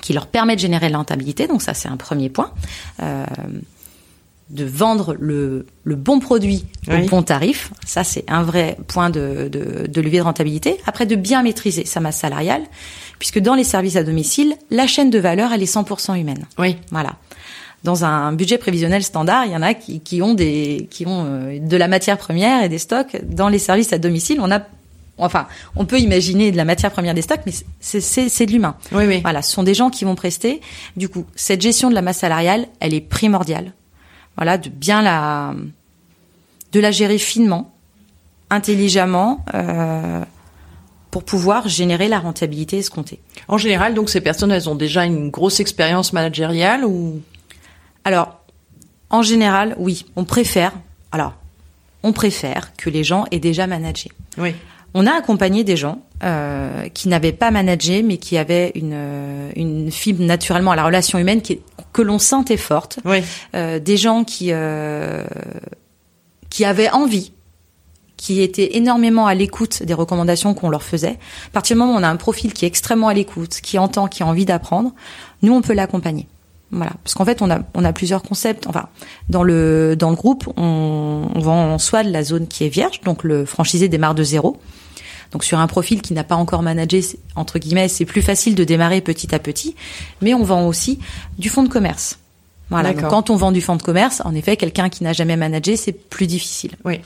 qui 0.00 0.12
leur 0.12 0.26
permet 0.26 0.56
de 0.56 0.60
générer 0.60 0.86
de 0.86 0.92
la 0.92 0.98
rentabilité. 0.98 1.46
Donc 1.46 1.62
ça, 1.62 1.74
c'est 1.74 1.88
un 1.88 1.96
premier 1.96 2.28
point. 2.28 2.52
Euh, 3.02 3.24
de 4.50 4.64
vendre 4.64 5.16
le, 5.18 5.66
le 5.84 5.94
bon 5.94 6.18
produit 6.18 6.64
au 6.88 7.06
bon 7.06 7.22
tarif. 7.22 7.72
Ça, 7.86 8.02
c'est 8.02 8.24
un 8.28 8.42
vrai 8.42 8.76
point 8.88 9.08
de, 9.08 9.48
de, 9.50 9.86
de 9.86 10.00
levier 10.00 10.18
de 10.18 10.24
rentabilité. 10.24 10.78
Après, 10.86 11.06
de 11.06 11.14
bien 11.14 11.42
maîtriser 11.42 11.84
sa 11.84 12.00
masse 12.00 12.18
salariale, 12.18 12.62
puisque 13.18 13.38
dans 13.38 13.54
les 13.54 13.64
services 13.64 13.96
à 13.96 14.02
domicile, 14.02 14.56
la 14.70 14.86
chaîne 14.86 15.10
de 15.10 15.18
valeur, 15.18 15.52
elle 15.52 15.62
est 15.62 15.72
100% 15.72 16.18
humaine. 16.18 16.46
Oui. 16.58 16.76
Voilà. 16.90 17.14
Dans 17.84 18.04
un 18.04 18.32
budget 18.32 18.58
prévisionnel 18.58 19.02
standard, 19.02 19.46
il 19.46 19.52
y 19.52 19.56
en 19.56 19.62
a 19.62 19.72
qui, 19.72 20.00
qui 20.00 20.20
ont 20.20 20.34
des 20.34 20.86
qui 20.90 21.06
ont 21.06 21.24
euh, 21.26 21.58
de 21.58 21.76
la 21.76 21.88
matière 21.88 22.18
première 22.18 22.62
et 22.62 22.68
des 22.68 22.78
stocks. 22.78 23.16
Dans 23.22 23.48
les 23.48 23.58
services 23.58 23.92
à 23.92 23.98
domicile, 23.98 24.38
on 24.42 24.50
a 24.50 24.60
enfin, 25.20 25.46
on 25.76 25.84
peut 25.84 25.98
imaginer 25.98 26.50
de 26.52 26.56
la 26.56 26.64
matière 26.64 26.90
première 26.90 27.14
des 27.14 27.22
stocks, 27.22 27.40
mais 27.46 27.52
c'est 27.80 28.00
c'est 28.00 28.28
c'est 28.28 28.46
de 28.46 28.52
l'humain. 28.52 28.76
Oui, 28.92 29.04
oui. 29.06 29.20
Voilà, 29.22 29.42
ce 29.42 29.52
sont 29.52 29.62
des 29.62 29.74
gens 29.74 29.90
qui 29.90 30.04
vont 30.04 30.14
prester. 30.14 30.60
Du 30.96 31.08
coup, 31.08 31.26
cette 31.34 31.60
gestion 31.60 31.90
de 31.90 31.94
la 31.94 32.02
masse 32.02 32.18
salariale, 32.18 32.66
elle 32.80 32.94
est 32.94 33.00
primordiale. 33.00 33.72
Voilà, 34.36 34.58
de 34.58 34.68
bien 34.68 35.02
la 35.02 35.54
de 36.72 36.80
la 36.80 36.90
gérer 36.90 37.18
finement, 37.18 37.74
intelligemment, 38.48 39.44
euh, 39.54 40.24
pour 41.10 41.24
pouvoir 41.24 41.68
générer 41.68 42.08
la 42.08 42.20
rentabilité 42.20 42.78
escomptée. 42.78 43.20
En 43.48 43.58
général, 43.58 43.94
donc 43.94 44.10
ces 44.10 44.20
personnes, 44.20 44.52
elles 44.52 44.68
ont 44.68 44.76
déjà 44.76 45.04
une 45.04 45.30
grosse 45.30 45.60
expérience 45.60 46.12
managériale 46.12 46.84
ou? 46.84 47.20
Alors, 48.04 48.40
en 49.10 49.22
général, 49.22 49.74
oui, 49.78 50.06
on 50.16 50.24
préfère. 50.24 50.72
Alors, 51.12 51.34
on 52.02 52.12
préfère 52.12 52.72
que 52.76 52.88
les 52.88 53.04
gens 53.04 53.26
aient 53.30 53.40
déjà 53.40 53.66
managé. 53.66 54.10
Oui. 54.38 54.54
On 54.94 55.06
a 55.06 55.12
accompagné 55.12 55.62
des 55.64 55.76
gens 55.76 56.00
euh, 56.24 56.88
qui 56.88 57.08
n'avaient 57.08 57.32
pas 57.32 57.50
managé, 57.50 58.02
mais 58.02 58.16
qui 58.16 58.36
avaient 58.36 58.72
une, 58.74 58.92
euh, 58.92 59.50
une 59.56 59.90
fibre 59.90 60.22
naturellement 60.24 60.72
à 60.72 60.76
la 60.76 60.84
relation 60.84 61.18
humaine 61.18 61.42
qui 61.42 61.60
que 61.92 62.02
l'on 62.02 62.18
sentait 62.18 62.56
forte. 62.56 62.98
Oui. 63.04 63.22
Euh, 63.54 63.78
des 63.78 63.96
gens 63.96 64.24
qui 64.24 64.48
euh, 64.50 65.24
qui 66.50 66.64
avaient 66.64 66.90
envie, 66.90 67.32
qui 68.16 68.42
étaient 68.42 68.76
énormément 68.76 69.26
à 69.26 69.34
l'écoute 69.34 69.82
des 69.82 69.94
recommandations 69.94 70.54
qu'on 70.54 70.68
leur 70.68 70.82
faisait. 70.82 71.18
À 71.46 71.50
partir 71.52 71.74
du 71.76 71.80
moment 71.80 71.94
où 71.94 71.98
on 71.98 72.02
a 72.02 72.08
un 72.08 72.16
profil 72.16 72.52
qui 72.52 72.64
est 72.64 72.68
extrêmement 72.68 73.08
à 73.08 73.14
l'écoute, 73.14 73.60
qui 73.62 73.78
entend, 73.78 74.08
qui 74.08 74.22
a 74.22 74.26
envie 74.26 74.44
d'apprendre, 74.44 74.92
nous 75.42 75.54
on 75.54 75.62
peut 75.62 75.74
l'accompagner. 75.74 76.26
Voilà, 76.72 76.92
parce 77.02 77.14
qu'en 77.14 77.24
fait 77.24 77.42
on 77.42 77.50
a 77.50 77.60
on 77.74 77.84
a 77.84 77.92
plusieurs 77.92 78.22
concepts. 78.22 78.66
Enfin, 78.66 78.88
dans 79.28 79.42
le 79.42 79.96
dans 79.96 80.10
le 80.10 80.16
groupe, 80.16 80.48
on, 80.56 81.28
on 81.34 81.40
vend 81.40 81.78
soit 81.78 82.04
de 82.04 82.10
la 82.10 82.22
zone 82.22 82.46
qui 82.46 82.64
est 82.64 82.68
vierge, 82.68 83.00
donc 83.00 83.24
le 83.24 83.44
franchisé 83.44 83.88
démarre 83.88 84.14
de 84.14 84.22
zéro. 84.22 84.58
Donc 85.32 85.44
sur 85.44 85.58
un 85.58 85.66
profil 85.66 86.02
qui 86.02 86.12
n'a 86.12 86.24
pas 86.24 86.34
encore 86.36 86.62
managé, 86.62 87.04
entre 87.36 87.58
guillemets, 87.58 87.88
c'est 87.88 88.04
plus 88.04 88.22
facile 88.22 88.54
de 88.54 88.64
démarrer 88.64 89.00
petit 89.00 89.34
à 89.34 89.38
petit. 89.38 89.76
Mais 90.22 90.34
on 90.34 90.42
vend 90.42 90.66
aussi 90.66 90.98
du 91.38 91.48
fonds 91.48 91.62
de 91.62 91.68
commerce. 91.68 92.18
Voilà. 92.68 92.92
Donc 92.92 93.08
quand 93.08 93.30
on 93.30 93.36
vend 93.36 93.52
du 93.52 93.60
fonds 93.60 93.76
de 93.76 93.82
commerce, 93.82 94.22
en 94.24 94.34
effet, 94.34 94.56
quelqu'un 94.56 94.88
qui 94.88 95.02
n'a 95.04 95.12
jamais 95.12 95.36
managé, 95.36 95.76
c'est 95.76 95.92
plus 95.92 96.26
difficile. 96.26 96.72
Oui. 96.84 97.00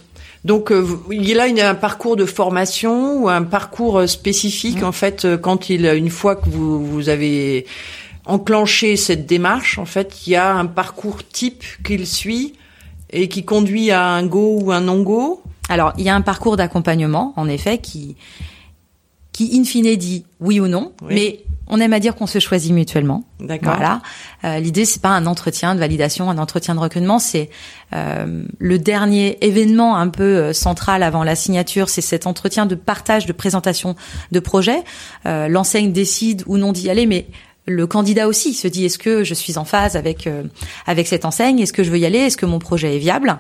Donc 0.45 0.71
euh, 0.73 0.87
il 1.11 1.27
y 1.27 1.33
a 1.33 1.37
là 1.37 1.47
une- 1.47 1.59
un 1.61 1.75
parcours 1.75 2.17
de 2.17 2.27
formation 2.27 3.23
ou 3.23 3.29
un 3.31 3.43
parcours 3.43 4.01
euh, 4.01 4.07
spécifique 4.07 4.83
en 4.83 4.93
fait 4.93 5.25
euh, 5.25 5.39
quand 5.39 5.71
il 5.71 5.87
une 5.87 6.11
fois 6.11 6.37
que 6.37 6.51
vous 6.51 6.85
vous 6.87 7.09
avez 7.09 7.65
enclenché 8.27 8.97
cette 8.97 9.27
démarche 9.27 9.79
en 9.79 9.87
fait 9.87 10.27
il 10.27 10.31
y 10.31 10.37
a 10.37 10.55
un 10.55 10.67
parcours 10.67 11.27
type 11.27 11.65
qu'il 11.83 12.07
suit 12.07 12.55
et 13.11 13.29
qui 13.29 13.45
conduit 13.47 13.91
à 13.91 14.07
un 14.07 14.27
go 14.27 14.59
ou 14.63 14.71
un 14.73 14.81
non 14.83 15.03
go. 15.03 15.43
Alors, 15.69 15.93
il 15.99 16.05
y 16.05 16.09
a 16.09 16.15
un 16.15 16.21
parcours 16.21 16.57
d'accompagnement, 16.57 17.33
en 17.37 17.49
effet, 17.49 17.79
qui, 17.79 18.17
qui 19.33 19.59
in 19.59 19.65
fine 19.65 19.97
dit 19.97 20.25
oui 20.41 20.61
ou 20.61 20.69
non, 20.69 20.93
Oui. 21.03 21.15
mais 21.15 21.41
on 21.67 21.81
aime 21.81 21.95
à 21.95 22.01
dire 22.01 22.15
qu'on 22.15 22.27
se 22.27 22.39
choisit 22.39 22.73
mutuellement. 22.73 23.25
D'accord. 23.41 23.75
Voilà. 23.77 24.03
Euh, 24.45 24.59
L'idée, 24.61 24.85
c'est 24.85 25.01
pas 25.01 25.09
un 25.09 25.25
entretien 25.25 25.75
de 25.75 25.81
validation, 25.81 26.29
un 26.29 26.37
entretien 26.37 26.75
de 26.75 26.81
recrutement, 26.81 27.19
c'est 27.19 27.49
euh, 27.95 28.45
le 28.59 28.79
dernier 28.79 29.39
événement 29.41 29.97
un 29.97 30.09
peu 30.09 30.23
euh, 30.37 30.53
central 30.53 31.03
avant 31.03 31.25
la 31.25 31.35
signature, 31.35 31.89
c'est 31.89 32.03
cet 32.03 32.27
entretien 32.27 32.67
de 32.67 32.75
partage, 32.75 33.25
de 33.25 33.33
présentation 33.33 33.97
de 34.31 34.41
projet. 34.41 34.85
Euh, 35.25 35.49
L'enseigne 35.49 35.93
décide 35.93 36.43
ou 36.47 36.59
non 36.59 36.73
d'y 36.73 36.91
aller, 36.91 37.07
mais 37.07 37.27
le 37.67 37.87
candidat 37.87 38.29
aussi 38.29 38.53
se 38.53 38.69
dit 38.69 38.85
est-ce 38.85 38.99
que 38.99 39.25
je 39.25 39.33
suis 39.33 39.57
en 39.57 39.65
phase 39.65 39.97
avec 39.97 40.27
euh, 40.27 40.43
avec 40.87 41.09
cette 41.09 41.25
enseigne, 41.25 41.59
est-ce 41.61 41.73
que 41.73 41.83
je 41.83 41.91
veux 41.91 41.99
y 41.99 42.05
aller, 42.05 42.19
est-ce 42.19 42.37
que 42.37 42.45
mon 42.45 42.59
projet 42.59 42.95
est 42.95 42.99
viable? 42.99 43.39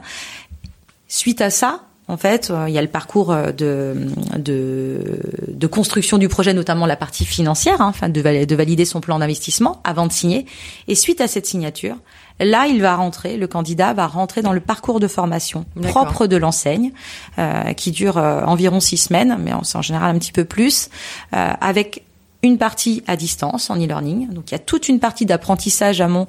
Suite 1.08 1.42
à 1.42 1.50
ça, 1.50 1.82
en 2.06 2.16
fait, 2.16 2.50
euh, 2.50 2.68
il 2.68 2.74
y 2.74 2.78
a 2.78 2.82
le 2.82 2.88
parcours 2.88 3.32
euh, 3.32 3.50
de, 3.50 4.08
de, 4.36 5.20
de 5.48 5.66
construction 5.66 6.18
du 6.18 6.28
projet, 6.28 6.52
notamment 6.52 6.86
la 6.86 6.96
partie 6.96 7.24
financière, 7.24 7.80
hein, 7.80 7.92
de, 8.08 8.20
val- 8.20 8.46
de 8.46 8.54
valider 8.56 8.84
son 8.84 9.00
plan 9.00 9.18
d'investissement 9.18 9.80
avant 9.84 10.06
de 10.06 10.12
signer. 10.12 10.44
Et 10.86 10.94
suite 10.94 11.20
à 11.20 11.28
cette 11.28 11.46
signature, 11.46 11.96
là, 12.40 12.66
il 12.66 12.82
va 12.82 12.96
rentrer, 12.96 13.36
le 13.36 13.46
candidat 13.46 13.94
va 13.94 14.06
rentrer 14.06 14.42
dans 14.42 14.52
le 14.52 14.60
parcours 14.60 15.00
de 15.00 15.08
formation 15.08 15.64
propre 15.82 16.26
de 16.26 16.36
l'enseigne, 16.36 16.92
euh, 17.38 17.72
qui 17.72 17.90
dure 17.90 18.18
euh, 18.18 18.44
environ 18.44 18.80
six 18.80 18.98
semaines, 18.98 19.38
mais 19.40 19.52
c'est 19.62 19.78
en 19.78 19.82
général 19.82 20.14
un 20.14 20.18
petit 20.18 20.32
peu 20.32 20.44
plus, 20.44 20.90
euh, 21.34 21.52
avec 21.60 22.02
une 22.44 22.58
partie 22.58 23.02
à 23.06 23.16
distance 23.16 23.70
en 23.70 23.76
e-learning. 23.76 24.28
Donc 24.28 24.50
il 24.50 24.52
y 24.52 24.54
a 24.54 24.60
toute 24.60 24.88
une 24.88 25.00
partie 25.00 25.26
d'apprentissage 25.26 26.00
amont 26.00 26.26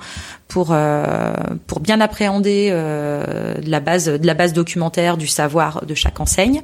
pour 0.47 0.69
euh, 0.71 1.33
pour 1.67 1.81
bien 1.81 1.99
appréhender 2.01 2.69
euh, 2.71 3.55
de 3.55 3.69
la 3.69 3.81
base 3.81 4.05
de 4.05 4.25
la 4.25 4.33
base 4.33 4.53
documentaire 4.53 5.17
du 5.17 5.27
savoir 5.27 5.85
de 5.85 5.93
chaque 5.93 6.19
enseigne. 6.19 6.61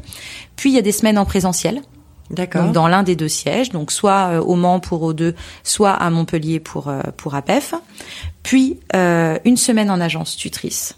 Puis 0.56 0.72
il 0.72 0.76
y 0.76 0.80
a 0.80 0.82
des 0.82 0.92
semaines 0.92 1.18
en 1.18 1.26
présentiel. 1.26 1.82
D'accord. 2.30 2.72
Dans 2.72 2.88
l'un 2.88 3.04
des 3.04 3.18
deux 3.18 3.28
sièges, 3.28 3.72
donc 3.72 3.92
soit 3.92 4.30
euh, 4.30 4.40
au 4.40 4.56
Mans 4.56 4.80
pour 4.80 5.12
O2, 5.12 5.34
soit 5.64 5.92
à 5.92 6.10
Montpellier 6.10 6.62
pour 6.62 6.92
pour 7.18 7.36
APEF. 7.36 7.74
Puis 8.44 8.80
euh, 8.96 9.38
une 9.44 9.58
semaine 9.58 9.92
en 9.92 10.00
agence 10.00 10.38
tutrice. 10.38 10.96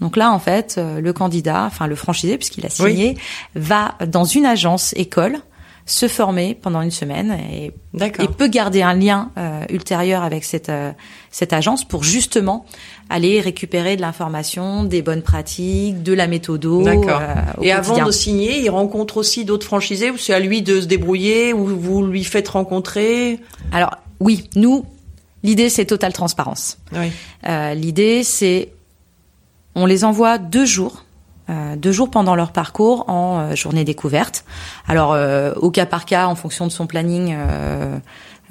Donc 0.00 0.16
là, 0.16 0.30
en 0.30 0.38
fait, 0.38 0.78
le 0.78 1.12
candidat, 1.14 1.64
enfin 1.64 1.86
le 1.86 1.94
franchisé, 1.94 2.36
puisqu'il 2.36 2.66
a 2.66 2.68
signé, 2.68 3.16
va 3.54 3.94
dans 4.06 4.24
une 4.24 4.44
agence 4.44 4.92
école 4.94 5.40
se 5.88 6.08
former 6.08 6.58
pendant 6.60 6.82
une 6.82 6.90
semaine 6.90 7.38
et, 7.52 7.72
D'accord. 7.94 8.24
et 8.24 8.28
peut 8.28 8.48
garder 8.48 8.82
un 8.82 8.94
lien 8.94 9.30
euh, 9.38 9.64
ultérieur 9.70 10.24
avec 10.24 10.42
cette 10.42 10.68
euh, 10.68 10.90
cette 11.30 11.52
agence 11.52 11.84
pour 11.84 12.02
justement 12.02 12.66
aller 13.08 13.40
récupérer 13.40 13.94
de 13.94 14.00
l'information, 14.00 14.82
des 14.82 15.00
bonnes 15.00 15.22
pratiques, 15.22 16.02
de 16.02 16.12
la 16.12 16.26
méthodo. 16.26 16.82
D'accord. 16.82 17.20
euh, 17.22 17.34
au 17.58 17.62
Et 17.62 17.70
avant 17.70 18.04
de 18.04 18.10
signer, 18.10 18.60
il 18.60 18.68
rencontre 18.68 19.16
aussi 19.16 19.44
d'autres 19.44 19.66
franchisés 19.66 20.10
ou 20.10 20.18
c'est 20.18 20.34
à 20.34 20.40
lui 20.40 20.60
de 20.62 20.80
se 20.80 20.86
débrouiller 20.86 21.52
ou 21.52 21.66
vous 21.66 22.04
lui 22.04 22.24
faites 22.24 22.48
rencontrer? 22.48 23.38
Alors 23.70 23.96
oui, 24.18 24.50
nous, 24.56 24.84
l'idée 25.44 25.68
c'est 25.68 25.86
totale 25.86 26.12
transparence. 26.12 26.78
Oui. 26.92 27.12
Euh, 27.46 27.74
l'idée 27.74 28.24
c'est 28.24 28.72
on 29.76 29.86
les 29.86 30.02
envoie 30.02 30.38
deux 30.38 30.66
jours. 30.66 31.04
Euh, 31.48 31.76
deux 31.76 31.92
jours 31.92 32.10
pendant 32.10 32.34
leur 32.34 32.52
parcours 32.52 33.08
en 33.08 33.38
euh, 33.38 33.54
journée 33.54 33.84
découverte. 33.84 34.44
Alors 34.88 35.12
euh, 35.12 35.52
au 35.56 35.70
cas 35.70 35.86
par 35.86 36.04
cas, 36.04 36.26
en 36.26 36.34
fonction 36.34 36.66
de 36.66 36.72
son 36.72 36.86
planning 36.86 37.34
euh, 37.36 37.98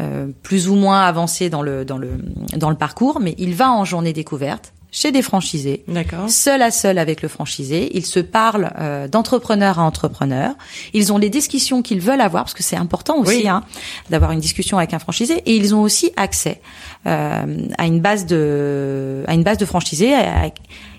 euh, 0.01 0.27
plus 0.43 0.67
ou 0.69 0.75
moins 0.75 1.01
avancé 1.03 1.49
dans 1.49 1.61
le 1.61 1.85
dans 1.85 1.97
le 1.97 2.11
dans 2.55 2.69
le 2.69 2.75
parcours, 2.77 3.19
mais 3.21 3.35
il 3.37 3.53
va 3.55 3.71
en 3.71 3.85
journée 3.85 4.13
découverte 4.13 4.71
chez 4.91 5.11
des 5.11 5.21
franchisés, 5.21 5.83
seul 6.29 6.61
à 6.61 6.71
seul 6.71 6.97
avec 6.99 7.21
le 7.21 7.27
franchisé. 7.27 7.97
Ils 7.97 8.05
se 8.05 8.21
parlent 8.21 8.71
euh, 8.79 9.09
d'entrepreneur 9.09 9.77
à 9.77 9.83
entrepreneur. 9.83 10.53
Ils 10.93 11.11
ont 11.11 11.17
les 11.17 11.29
discussions 11.29 11.81
qu'ils 11.81 11.99
veulent 11.99 12.21
avoir 12.21 12.43
parce 12.45 12.53
que 12.53 12.63
c'est 12.63 12.77
important 12.77 13.17
aussi 13.17 13.39
Oui. 13.39 13.47
hein, 13.49 13.63
d'avoir 14.09 14.31
une 14.31 14.39
discussion 14.39 14.77
avec 14.77 14.93
un 14.93 14.99
franchisé. 14.99 15.39
Et 15.45 15.57
ils 15.57 15.75
ont 15.75 15.81
aussi 15.81 16.11
accès 16.15 16.61
euh, 17.07 17.57
à 17.77 17.85
une 17.87 17.99
base 17.99 18.25
de 18.25 19.25
à 19.27 19.33
une 19.33 19.43
base 19.43 19.57
de 19.57 19.65
franchisés 19.65 20.13
à- 20.15 20.49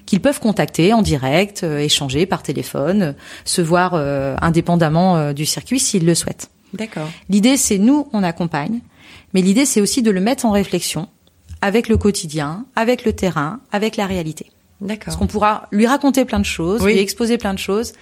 qu'ils 0.07 0.21
peuvent 0.21 0.41
contacter 0.41 0.93
en 0.93 1.03
direct, 1.03 1.63
euh, 1.65 1.79
échanger 1.79 2.27
par 2.27 2.43
téléphone, 2.43 3.03
euh, 3.03 3.13
se 3.45 3.61
voir 3.61 3.93
euh, 3.95 4.37
indépendamment 4.41 5.17
euh, 5.17 5.33
du 5.33 5.45
circuit 5.45 5.81
s'ils 5.81 6.07
le 6.07 6.15
souhaitent. 6.15 6.51
D'accord. 6.73 7.09
L'idée, 7.29 7.57
c'est 7.57 7.79
nous, 7.79 8.09
on 8.13 8.23
accompagne, 8.23 8.81
mais 9.35 9.43
l'idée, 9.43 9.67
c'est 9.67 9.81
aussi 9.81 10.03
de 10.03 10.11
le 10.11 10.21
mettre 10.21 10.47
en 10.47 10.51
réflexion 10.53 11.09
avec 11.61 11.89
le 11.89 11.97
quotidien, 11.97 12.67
avec 12.77 13.05
le 13.05 13.13
terrain, 13.13 13.61
avec 13.73 13.97
la 13.97 14.07
réalité. 14.07 14.47
Parce 14.79 14.89
D'accord. 14.89 15.19
qu'on 15.19 15.27
pourra 15.27 15.69
lui 15.73 15.87
raconter 15.87 16.25
plein 16.25 16.39
de 16.39 16.45
choses, 16.45 16.83
Oui. 16.83 16.93
lui 16.93 17.01
exposer 17.01 17.39
plein 17.39 17.55
de 17.55 17.59
choses. 17.59 17.93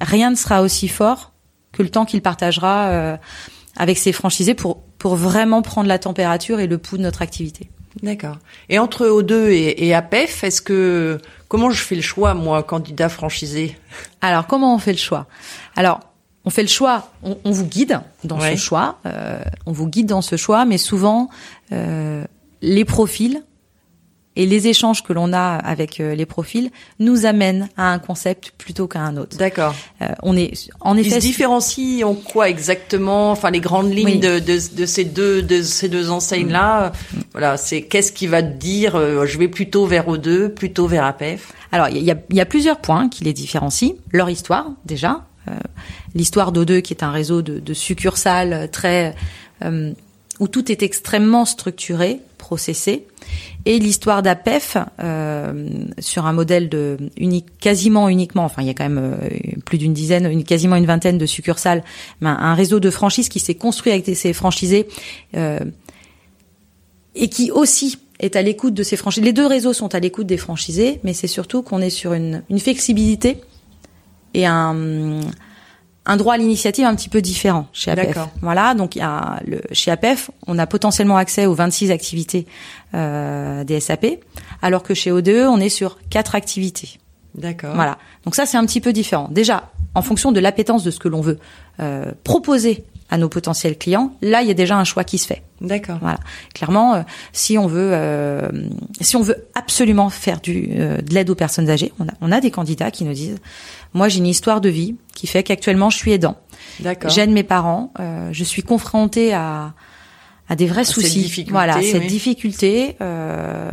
Rien 0.00 0.30
ne 0.30 0.36
sera 0.36 0.62
aussi 0.62 0.88
fort 0.88 1.32
que 1.72 1.82
le 1.82 1.90
temps 1.90 2.04
qu'il 2.06 2.22
partagera 2.22 2.88
euh, 2.88 3.16
avec 3.76 3.98
ses 3.98 4.12
franchisés 4.12 4.54
pour 4.54 4.82
pour 4.98 5.16
vraiment 5.16 5.60
prendre 5.60 5.86
la 5.86 5.98
température 5.98 6.60
et 6.60 6.66
le 6.66 6.78
pouls 6.78 6.96
de 6.96 7.02
notre 7.02 7.20
activité. 7.20 7.68
D'accord. 8.02 8.36
Et 8.68 8.78
entre 8.78 9.06
O2 9.06 9.50
et, 9.50 9.86
et 9.86 9.94
APEF, 9.94 10.42
est-ce 10.44 10.60
que 10.60 11.18
comment 11.48 11.70
je 11.70 11.80
fais 11.82 11.94
le 11.94 12.02
choix 12.02 12.34
moi, 12.34 12.62
candidat 12.62 13.08
franchisé? 13.08 13.76
Alors, 14.20 14.46
comment 14.46 14.74
on 14.74 14.78
fait 14.78 14.92
le 14.92 14.98
choix? 14.98 15.26
Alors, 15.76 16.00
on 16.44 16.50
fait 16.50 16.62
le 16.62 16.68
choix, 16.68 17.10
on, 17.22 17.38
on 17.44 17.52
vous 17.52 17.64
guide 17.66 18.00
dans 18.24 18.38
Ouais. 18.40 18.56
ce 18.56 18.60
choix, 18.62 18.98
euh, 19.06 19.38
on 19.66 19.72
vous 19.72 19.86
guide 19.88 20.06
dans 20.06 20.22
ce 20.22 20.36
choix, 20.36 20.64
mais 20.64 20.76
souvent, 20.78 21.30
euh, 21.72 22.24
les 22.60 22.84
profils 22.84 23.42
et 24.36 24.46
les 24.46 24.66
échanges 24.66 25.02
que 25.02 25.12
l'on 25.12 25.32
a 25.32 25.56
avec 25.56 26.00
euh, 26.00 26.14
les 26.14 26.26
profils 26.26 26.70
nous 26.98 27.24
amènent 27.26 27.68
à 27.76 27.92
un 27.92 27.98
concept 27.98 28.52
plutôt 28.58 28.88
qu'à 28.88 29.00
un 29.00 29.16
autre. 29.16 29.36
D'accord. 29.36 29.74
Euh, 30.02 30.08
on 30.22 30.36
est 30.36 30.70
en 30.80 30.96
effet. 30.96 31.08
Ils 31.08 31.14
se 31.14 31.18
différencient 31.18 32.08
en 32.08 32.14
quoi 32.14 32.48
exactement? 32.48 33.30
Enfin, 33.30 33.50
les 33.50 33.60
grandes 33.60 33.92
lignes 33.92 34.20
de, 34.20 34.40
de, 34.40 34.58
de, 34.76 34.86
ces 34.86 35.04
deux 35.04 35.42
de 35.42 35.62
ces 35.62 35.88
deux 35.88 36.10
enseignes 36.10 36.50
là. 36.50 36.90
Mm. 36.90 37.18
Voilà, 37.32 37.56
c'est 37.56 37.82
qu'est-ce 37.82 38.12
qui 38.12 38.26
va 38.26 38.42
dire 38.42 38.96
euh, 38.96 39.26
je 39.26 39.38
vais 39.38 39.48
plutôt 39.48 39.86
vers 39.86 40.08
O2, 40.08 40.48
plutôt 40.48 40.86
vers 40.86 41.04
APF. 41.04 41.52
Alors 41.70 41.88
il 41.88 42.02
y 42.02 42.10
a, 42.10 42.16
y 42.30 42.40
a, 42.40 42.46
plusieurs 42.46 42.80
points 42.80 43.08
qui 43.08 43.24
les 43.24 43.32
différencient. 43.32 43.94
Leur 44.10 44.30
histoire 44.30 44.70
déjà, 44.84 45.24
euh, 45.48 45.52
l'histoire 46.14 46.52
d'O2 46.52 46.82
qui 46.82 46.92
est 46.92 47.04
un 47.04 47.10
réseau 47.12 47.42
de, 47.42 47.60
de 47.60 47.74
succursales 47.74 48.68
très 48.70 49.14
où 50.40 50.48
tout 50.48 50.70
est 50.70 50.82
extrêmement 50.82 51.46
structuré, 51.46 52.20
processé, 52.36 53.06
et 53.66 53.78
l'histoire 53.78 54.22
d'APEF 54.22 54.76
euh, 55.00 55.68
sur 55.98 56.26
un 56.26 56.32
modèle 56.32 56.68
de 56.68 56.96
unique, 57.16 57.46
quasiment 57.58 58.08
uniquement, 58.08 58.44
enfin 58.44 58.62
il 58.62 58.66
y 58.68 58.70
a 58.70 58.74
quand 58.74 58.88
même 58.88 58.98
euh, 58.98 59.28
plus 59.64 59.78
d'une 59.78 59.94
dizaine, 59.94 60.30
une, 60.30 60.44
quasiment 60.44 60.76
une 60.76 60.86
vingtaine 60.86 61.18
de 61.18 61.26
succursales, 61.26 61.82
mais 62.20 62.28
un, 62.28 62.54
réseau 62.54 62.80
de 62.80 62.90
franchises 62.90 63.28
qui 63.28 63.40
s'est 63.40 63.54
construit 63.54 63.92
avec 63.92 64.04
ses 64.16 64.32
franchisés 64.32 64.86
euh, 65.36 65.60
et 67.14 67.28
qui 67.28 67.50
aussi 67.50 67.98
est 68.20 68.36
à 68.36 68.42
l'écoute 68.42 68.74
de 68.74 68.82
ces 68.82 68.96
franchisés. 68.96 69.24
Les 69.24 69.32
deux 69.32 69.46
réseaux 69.46 69.72
sont 69.72 69.94
à 69.94 70.00
l'écoute 70.00 70.26
des 70.26 70.36
franchisés, 70.36 71.00
mais 71.02 71.14
c'est 71.14 71.26
surtout 71.26 71.62
qu'on 71.62 71.80
est 71.80 71.90
sur 71.90 72.12
une, 72.12 72.42
une 72.50 72.58
flexibilité 72.58 73.38
et 74.34 74.46
un 74.46 75.20
un 76.06 76.16
droit 76.16 76.34
à 76.34 76.36
l'initiative 76.36 76.84
un 76.84 76.94
petit 76.94 77.08
peu 77.08 77.22
différent 77.22 77.66
chez 77.72 77.90
APF. 77.90 78.18
Voilà, 78.42 78.74
donc 78.74 78.96
il 78.96 78.98
y 78.98 79.02
a 79.02 79.40
le, 79.46 79.60
chez 79.72 79.90
APF, 79.90 80.30
on 80.46 80.58
a 80.58 80.66
potentiellement 80.66 81.16
accès 81.16 81.46
aux 81.46 81.54
26 81.54 81.90
activités 81.90 82.46
euh, 82.94 83.64
des 83.64 83.80
SAP, 83.80 84.06
alors 84.62 84.82
que 84.82 84.94
chez 84.94 85.10
ODE, 85.10 85.46
on 85.48 85.58
est 85.60 85.68
sur 85.68 85.98
quatre 86.10 86.34
activités. 86.34 86.98
D'accord. 87.34 87.74
Voilà. 87.74 87.98
Donc 88.24 88.34
ça, 88.34 88.46
c'est 88.46 88.56
un 88.56 88.64
petit 88.64 88.80
peu 88.80 88.92
différent. 88.92 89.28
Déjà, 89.30 89.70
en 89.94 90.02
fonction 90.02 90.32
de 90.32 90.40
l'appétence 90.40 90.84
de 90.84 90.90
ce 90.90 90.98
que 90.98 91.08
l'on 91.08 91.20
veut 91.20 91.38
euh, 91.80 92.12
proposer 92.22 92.84
à 93.10 93.18
nos 93.18 93.28
potentiels 93.28 93.76
clients, 93.76 94.16
là, 94.22 94.42
il 94.42 94.48
y 94.48 94.50
a 94.50 94.54
déjà 94.54 94.76
un 94.76 94.84
choix 94.84 95.04
qui 95.04 95.18
se 95.18 95.26
fait. 95.26 95.42
D'accord. 95.60 95.98
Voilà. 96.00 96.18
Clairement, 96.54 96.94
euh, 96.94 97.02
si 97.32 97.58
on 97.58 97.66
veut, 97.66 97.90
euh, 97.92 98.48
si 99.00 99.16
on 99.16 99.22
veut 99.22 99.46
absolument 99.54 100.10
faire 100.10 100.40
du, 100.40 100.70
euh, 100.72 101.00
de 101.00 101.14
l'aide 101.14 101.30
aux 101.30 101.34
personnes 101.34 101.70
âgées, 101.70 101.92
on 101.98 102.08
a, 102.08 102.12
on 102.20 102.32
a 102.32 102.40
des 102.40 102.50
candidats 102.50 102.90
qui 102.90 103.04
nous 103.04 103.12
disent, 103.12 103.38
moi, 103.94 104.08
j'ai 104.08 104.18
une 104.18 104.26
histoire 104.26 104.60
de 104.60 104.68
vie 104.68 104.96
qui 105.14 105.26
fait 105.26 105.42
qu'actuellement, 105.44 105.88
je 105.88 105.96
suis 105.96 106.12
aidant. 106.12 106.36
D'accord. 106.80 107.10
J'aide 107.10 107.30
mes 107.30 107.44
parents. 107.44 107.92
Euh, 108.00 108.28
je 108.32 108.44
suis 108.44 108.62
confrontée 108.62 109.32
à, 109.32 109.72
à 110.48 110.56
des 110.56 110.66
vrais 110.66 110.84
soucis. 110.84 111.46
voilà, 111.48 111.80
cette 111.80 112.06
difficulté. 112.06 112.96
Euh, 113.00 113.70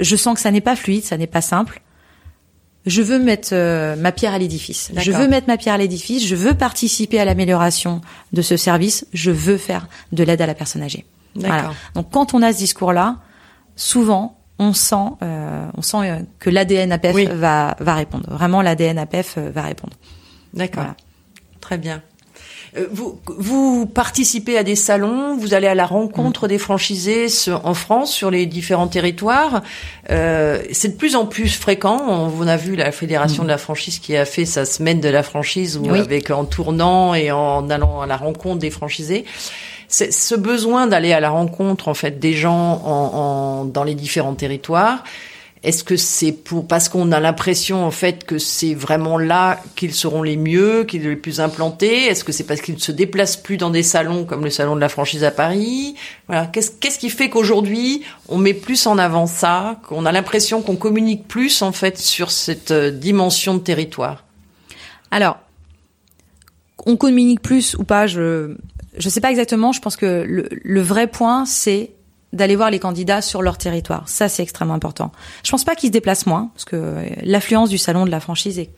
je 0.00 0.16
sens 0.16 0.34
que 0.34 0.40
ça 0.40 0.50
n'est 0.50 0.60
pas 0.60 0.74
fluide, 0.74 1.04
ça 1.04 1.16
n'est 1.16 1.26
pas 1.26 1.40
simple. 1.40 1.82
Je 2.84 3.02
veux 3.02 3.18
mettre 3.18 3.48
euh, 3.52 3.96
ma 3.96 4.12
pierre 4.12 4.32
à 4.34 4.38
l'édifice. 4.38 4.92
Je 4.96 5.10
veux 5.10 5.26
mettre 5.28 5.48
ma 5.48 5.56
pierre 5.56 5.74
à 5.74 5.78
l'édifice. 5.78 6.24
Je 6.24 6.36
veux 6.36 6.54
participer 6.54 7.18
à 7.18 7.24
l'amélioration 7.24 8.00
de 8.32 8.42
ce 8.42 8.56
service. 8.56 9.06
Je 9.12 9.30
veux 9.30 9.56
faire 9.56 9.88
de 10.12 10.22
l'aide 10.22 10.40
à 10.40 10.46
la 10.46 10.54
personne 10.54 10.82
âgée. 10.82 11.04
Voilà. 11.34 11.72
Donc, 11.94 12.10
quand 12.10 12.32
on 12.32 12.42
a 12.42 12.52
ce 12.52 12.58
discours-là, 12.58 13.18
souvent, 13.74 14.35
on 14.58 14.72
sent, 14.72 14.94
euh, 15.22 15.66
on 15.76 15.82
sent 15.82 15.98
euh, 16.10 16.18
que 16.38 16.50
l'ADN 16.50 16.92
APF 16.92 17.30
va, 17.32 17.76
va 17.78 17.94
répondre. 17.94 18.26
Vraiment, 18.28 18.62
l'ADN 18.62 18.98
APF 18.98 19.34
euh, 19.38 19.50
va 19.50 19.62
répondre. 19.62 19.94
D'accord. 20.54 20.94
Très 21.60 21.78
bien. 21.78 22.02
Vous, 22.90 23.18
vous 23.26 23.86
participez 23.86 24.58
à 24.58 24.62
des 24.62 24.76
salons, 24.76 25.36
vous 25.36 25.54
allez 25.54 25.66
à 25.66 25.74
la 25.74 25.86
rencontre 25.86 26.44
mm. 26.44 26.48
des 26.48 26.58
franchisés 26.58 27.26
en 27.64 27.72
France 27.72 28.12
sur 28.12 28.30
les 28.30 28.44
différents 28.44 28.88
territoires. 28.88 29.62
Euh, 30.10 30.62
c'est 30.72 30.88
de 30.88 30.96
plus 30.96 31.16
en 31.16 31.24
plus 31.24 31.56
fréquent. 31.56 32.30
On, 32.38 32.46
a 32.46 32.56
vu 32.56 32.76
la 32.76 32.92
fédération 32.92 33.44
mm. 33.44 33.46
de 33.46 33.50
la 33.50 33.58
franchise 33.58 33.98
qui 33.98 34.14
a 34.14 34.26
fait 34.26 34.44
sa 34.44 34.66
semaine 34.66 35.00
de 35.00 35.08
la 35.08 35.22
franchise, 35.22 35.78
où 35.78 35.94
avec 35.94 36.30
en 36.30 36.44
tournant 36.44 37.14
et 37.14 37.30
en 37.30 37.70
allant 37.70 38.02
à 38.02 38.06
la 38.06 38.16
rencontre 38.18 38.58
des 38.58 38.70
franchisés 38.70 39.24
ce 39.88 40.34
besoin 40.34 40.86
d'aller 40.86 41.12
à 41.12 41.20
la 41.20 41.30
rencontre 41.30 41.88
en 41.88 41.94
fait 41.94 42.18
des 42.18 42.34
gens 42.34 42.82
en, 42.84 43.10
en, 43.14 43.64
dans 43.64 43.84
les 43.84 43.94
différents 43.94 44.34
territoires. 44.34 45.04
Est-ce 45.62 45.82
que 45.82 45.96
c'est 45.96 46.30
pour 46.30 46.68
parce 46.68 46.88
qu'on 46.88 47.10
a 47.10 47.18
l'impression 47.18 47.84
en 47.84 47.90
fait 47.90 48.24
que 48.24 48.38
c'est 48.38 48.74
vraiment 48.74 49.18
là 49.18 49.58
qu'ils 49.74 49.94
seront 49.94 50.22
les 50.22 50.36
mieux, 50.36 50.84
qu'ils 50.84 51.02
sont 51.02 51.08
les 51.08 51.16
plus 51.16 51.40
implantés? 51.40 52.04
Est-ce 52.04 52.22
que 52.22 52.30
c'est 52.30 52.44
parce 52.44 52.60
qu'ils 52.60 52.76
ne 52.76 52.80
se 52.80 52.92
déplacent 52.92 53.38
plus 53.38 53.56
dans 53.56 53.70
des 53.70 53.82
salons 53.82 54.24
comme 54.24 54.44
le 54.44 54.50
salon 54.50 54.76
de 54.76 54.80
la 54.80 54.88
franchise 54.88 55.24
à 55.24 55.32
Paris? 55.32 55.96
Voilà, 56.28 56.46
qu'est-ce 56.46 56.98
qui 56.98 57.10
fait 57.10 57.30
qu'aujourd'hui 57.30 58.04
on 58.28 58.38
met 58.38 58.54
plus 58.54 58.86
en 58.86 58.96
avant 58.96 59.26
ça, 59.26 59.80
qu'on 59.88 60.06
a 60.06 60.12
l'impression 60.12 60.62
qu'on 60.62 60.76
communique 60.76 61.26
plus 61.26 61.62
en 61.62 61.72
fait 61.72 61.98
sur 61.98 62.30
cette 62.30 62.70
euh, 62.70 62.90
dimension 62.92 63.54
de 63.54 63.60
territoire? 63.60 64.22
Alors, 65.10 65.38
on 66.84 66.96
communique 66.96 67.42
plus 67.42 67.74
ou 67.74 67.82
pas, 67.82 68.06
je 68.06 68.54
je 68.98 69.08
sais 69.08 69.20
pas 69.20 69.30
exactement. 69.30 69.72
Je 69.72 69.80
pense 69.80 69.96
que 69.96 70.24
le, 70.26 70.48
le 70.50 70.80
vrai 70.80 71.06
point, 71.06 71.44
c'est 71.46 71.90
d'aller 72.32 72.56
voir 72.56 72.70
les 72.70 72.78
candidats 72.78 73.22
sur 73.22 73.42
leur 73.42 73.58
territoire. 73.58 74.08
Ça, 74.08 74.28
c'est 74.28 74.42
extrêmement 74.42 74.74
important. 74.74 75.12
Je 75.44 75.50
pense 75.50 75.64
pas 75.64 75.74
qu'ils 75.74 75.88
se 75.88 75.92
déplacent 75.92 76.26
moins, 76.26 76.50
parce 76.54 76.64
que 76.64 76.94
l'affluence 77.22 77.70
du 77.70 77.78
salon 77.78 78.04
de 78.04 78.10
la 78.10 78.20
franchise 78.20 78.58
est, 78.58 78.70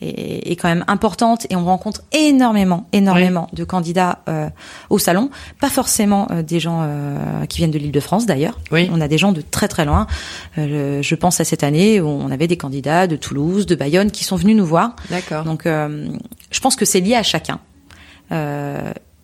est, 0.00 0.50
est, 0.50 0.56
quand 0.56 0.68
même 0.68 0.84
importante 0.88 1.46
et 1.50 1.56
on 1.56 1.64
rencontre 1.64 2.02
énormément, 2.12 2.88
énormément 2.92 3.48
de 3.52 3.64
candidats 3.64 4.20
euh, 4.28 4.48
au 4.90 4.98
salon. 4.98 5.30
Pas 5.60 5.68
forcément 5.68 6.26
euh, 6.30 6.42
des 6.42 6.58
gens 6.58 6.80
euh, 6.82 7.46
qui 7.46 7.58
viennent 7.58 7.70
de 7.70 7.78
l'Île-de-France 7.78 8.26
d'ailleurs. 8.26 8.58
Oui. 8.70 8.90
On 8.92 9.00
a 9.00 9.08
des 9.08 9.18
gens 9.18 9.32
de 9.32 9.42
très 9.42 9.68
très 9.68 9.84
loin. 9.84 10.06
Euh, 10.58 11.02
je 11.02 11.14
pense 11.14 11.40
à 11.40 11.44
cette 11.44 11.62
année 11.62 12.00
où 12.00 12.08
on 12.08 12.30
avait 12.30 12.48
des 12.48 12.56
candidats 12.56 13.06
de 13.06 13.16
Toulouse, 13.16 13.66
de 13.66 13.74
Bayonne 13.74 14.10
qui 14.10 14.24
sont 14.24 14.36
venus 14.36 14.56
nous 14.56 14.66
voir. 14.66 14.96
D'accord. 15.10 15.44
Donc, 15.44 15.64
je 15.66 16.60
pense 16.60 16.76
que 16.76 16.84
c'est 16.84 17.00
lié 17.00 17.14
à 17.14 17.22
chacun. 17.22 17.60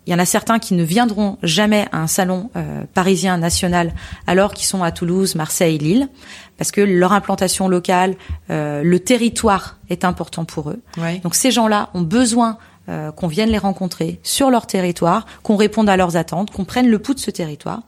Il 0.08 0.12
y 0.12 0.14
en 0.14 0.18
a 0.18 0.24
certains 0.24 0.58
qui 0.58 0.72
ne 0.72 0.84
viendront 0.84 1.36
jamais 1.42 1.86
à 1.92 1.98
un 1.98 2.06
salon 2.06 2.48
euh, 2.56 2.84
parisien 2.94 3.36
national 3.36 3.92
alors 4.26 4.54
qu'ils 4.54 4.64
sont 4.64 4.82
à 4.82 4.90
Toulouse, 4.90 5.34
Marseille, 5.34 5.76
Lille, 5.76 6.08
parce 6.56 6.70
que 6.70 6.80
leur 6.80 7.12
implantation 7.12 7.68
locale, 7.68 8.16
euh, 8.48 8.82
le 8.82 9.00
territoire 9.00 9.76
est 9.90 10.06
important 10.06 10.46
pour 10.46 10.70
eux. 10.70 10.80
Donc 11.22 11.34
ces 11.34 11.50
gens-là 11.50 11.90
ont 11.92 12.00
besoin 12.00 12.56
euh, 12.88 13.12
qu'on 13.12 13.26
vienne 13.26 13.50
les 13.50 13.58
rencontrer 13.58 14.18
sur 14.22 14.48
leur 14.48 14.66
territoire, 14.66 15.26
qu'on 15.42 15.56
réponde 15.56 15.90
à 15.90 15.98
leurs 15.98 16.16
attentes, 16.16 16.50
qu'on 16.52 16.64
prenne 16.64 16.88
le 16.88 16.98
pouls 16.98 17.12
de 17.12 17.20
ce 17.20 17.30
territoire, 17.30 17.82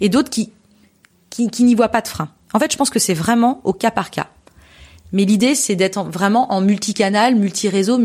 et 0.00 0.08
d'autres 0.08 0.30
qui, 0.30 0.54
qui, 1.28 1.50
qui 1.50 1.64
n'y 1.64 1.74
voient 1.74 1.90
pas 1.90 2.00
de 2.00 2.08
frein. 2.08 2.30
En 2.54 2.58
fait, 2.58 2.72
je 2.72 2.78
pense 2.78 2.88
que 2.88 2.98
c'est 2.98 3.12
vraiment 3.12 3.60
au 3.64 3.74
cas 3.74 3.90
par 3.90 4.10
cas. 4.10 4.28
Mais 5.12 5.24
l'idée, 5.24 5.54
c'est 5.54 5.74
d'être 5.74 6.04
vraiment 6.04 6.52
en 6.52 6.60
multicanal, 6.60 7.34
multi-réseau, 7.34 7.98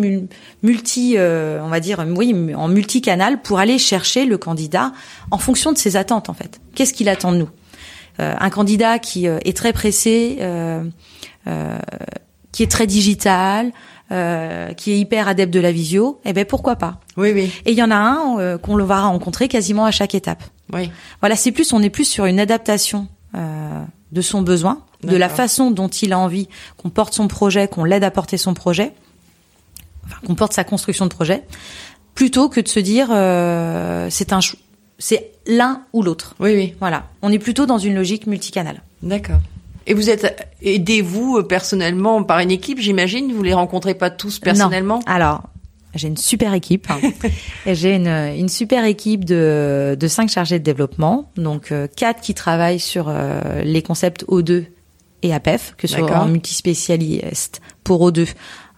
multi, 0.64 1.16
euh, 1.18 1.60
on 1.64 1.68
va 1.68 1.80
dire, 1.80 2.04
oui, 2.16 2.36
en 2.56 2.68
multicanal 2.68 3.42
pour 3.42 3.60
aller 3.60 3.78
chercher 3.78 4.26
le 4.26 4.38
candidat 4.38 4.92
en 5.32 5.38
fonction 5.38 5.72
de 5.72 5.78
ses 5.78 5.96
attentes, 5.98 6.30
en 6.30 6.34
fait. 6.34 6.60
Qu'est-ce 6.74 6.94
qu'il 6.94 7.10
attend 7.10 7.32
de 7.32 7.38
nous? 7.38 7.50
Euh, 8.20 8.34
Un 8.40 8.50
candidat 8.50 8.98
qui 8.98 9.28
euh, 9.28 9.38
est 9.46 9.56
très 9.56 9.72
pressé, 9.72 10.40
qui 12.52 12.64
est 12.64 12.72
très 12.72 12.88
digital, 12.88 13.72
qui 14.10 14.92
est 14.92 14.98
hyper 14.98 15.28
adepte 15.28 15.54
de 15.54 15.60
la 15.60 15.72
visio, 15.72 16.22
eh 16.26 16.34
ben 16.34 16.46
pourquoi 16.46 16.76
pas? 16.76 17.00
Oui, 17.18 17.32
oui. 17.34 17.52
Et 17.66 17.72
il 17.72 17.78
y 17.78 17.84
en 17.84 17.92
a 17.92 17.96
un 17.96 18.58
qu'on 18.58 18.76
le 18.76 18.84
va 18.84 19.02
rencontrer 19.02 19.48
quasiment 19.48 19.86
à 19.86 19.92
chaque 19.92 20.16
étape. 20.16 20.44
Oui. 20.74 20.90
Voilà, 21.20 21.36
c'est 21.36 21.52
plus, 21.52 21.72
on 21.74 21.82
est 21.84 21.90
plus 21.90 22.06
sur 22.06 22.26
une 22.26 22.40
adaptation 22.40 23.08
de 24.16 24.22
son 24.22 24.42
besoin 24.42 24.82
de 25.04 25.16
la 25.16 25.30
façon 25.30 25.70
dont 25.70 25.90
il 25.90 26.14
a 26.14 26.18
envie 26.18 26.48
qu'on 26.78 26.90
porte 26.90 27.14
son 27.14 27.28
projet, 27.28 27.68
qu'on 27.68 27.84
l'aide 27.84 28.04
à 28.04 28.10
porter 28.10 28.38
son 28.38 28.56
projet, 28.56 28.94
enfin, 30.06 30.18
qu'on 30.26 30.34
porte 30.34 30.54
sa 30.54 30.64
construction 30.64 31.06
de 31.06 31.12
projet, 31.12 31.44
plutôt 32.16 32.50
que 32.50 32.62
de 32.62 32.68
se 32.68 32.80
dire 32.80 33.10
euh, 33.12 34.08
c'est 34.10 34.34
un 34.34 34.40
c'est 34.98 35.32
l'un 35.46 35.82
ou 35.92 36.02
l'autre. 36.02 36.36
Oui, 36.40 36.56
oui. 36.56 36.74
Voilà. 36.80 37.04
On 37.22 37.32
est 37.32 37.40
plutôt 37.40 37.66
dans 37.66 37.78
une 37.78 37.94
logique 37.94 38.26
multicanale. 38.26 38.82
D'accord. 39.04 39.40
Et 39.86 39.94
vous 39.94 40.10
êtes 40.10 40.50
aidez-vous 40.62 41.38
euh, 41.38 41.44
personnellement 41.44 42.24
par 42.24 42.40
une 42.40 42.50
équipe, 42.50 42.80
j'imagine? 42.80 43.34
Vous 43.34 43.44
les 43.44 43.54
rencontrez 43.54 43.94
pas 43.94 44.10
tous 44.10 44.40
personnellement? 44.40 45.02
Alors, 45.06 45.44
j'ai 45.96 46.08
une 46.08 46.18
super 46.18 46.54
équipe. 46.54 46.88
j'ai 47.66 47.96
une, 47.96 48.08
une 48.08 48.50
super 48.50 48.86
équipe 48.86 49.26
de, 49.26 49.98
de 50.00 50.08
cinq 50.08 50.30
chargés 50.30 50.60
de 50.60 50.64
développement. 50.64 51.32
Donc, 51.36 51.72
euh, 51.72 51.88
quatre 51.94 52.22
qui 52.22 52.34
travaillent 52.34 52.80
sur 52.80 53.12
les 53.64 53.82
concepts 53.82 54.26
O2 54.26 54.66
et 55.22 55.34
APEF, 55.34 55.74
que 55.78 55.88
ce 55.88 55.98
soit 55.98 56.18
en 56.18 56.28
multispécialiste 56.28 57.62
pour 57.84 58.10
O2 58.10 58.28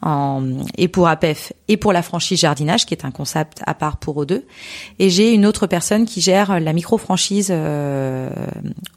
en, 0.02 0.44
et 0.78 0.88
pour 0.88 1.08
APEF 1.08 1.54
et 1.68 1.78
pour 1.78 1.94
la 1.94 2.02
franchise 2.02 2.40
jardinage, 2.40 2.86
qui 2.86 2.94
est 2.94 3.06
un 3.06 3.12
concept 3.12 3.62
à 3.66 3.74
part 3.74 3.98
pour 3.98 4.24
O2. 4.24 4.44
Et 5.00 5.10
j'ai 5.10 5.34
une 5.34 5.46
autre 5.46 5.68
personne 5.68 6.06
qui 6.06 6.22
gère 6.22 6.60
la 6.60 6.74
micro-franchise 6.74 7.50
euh, 7.52 8.30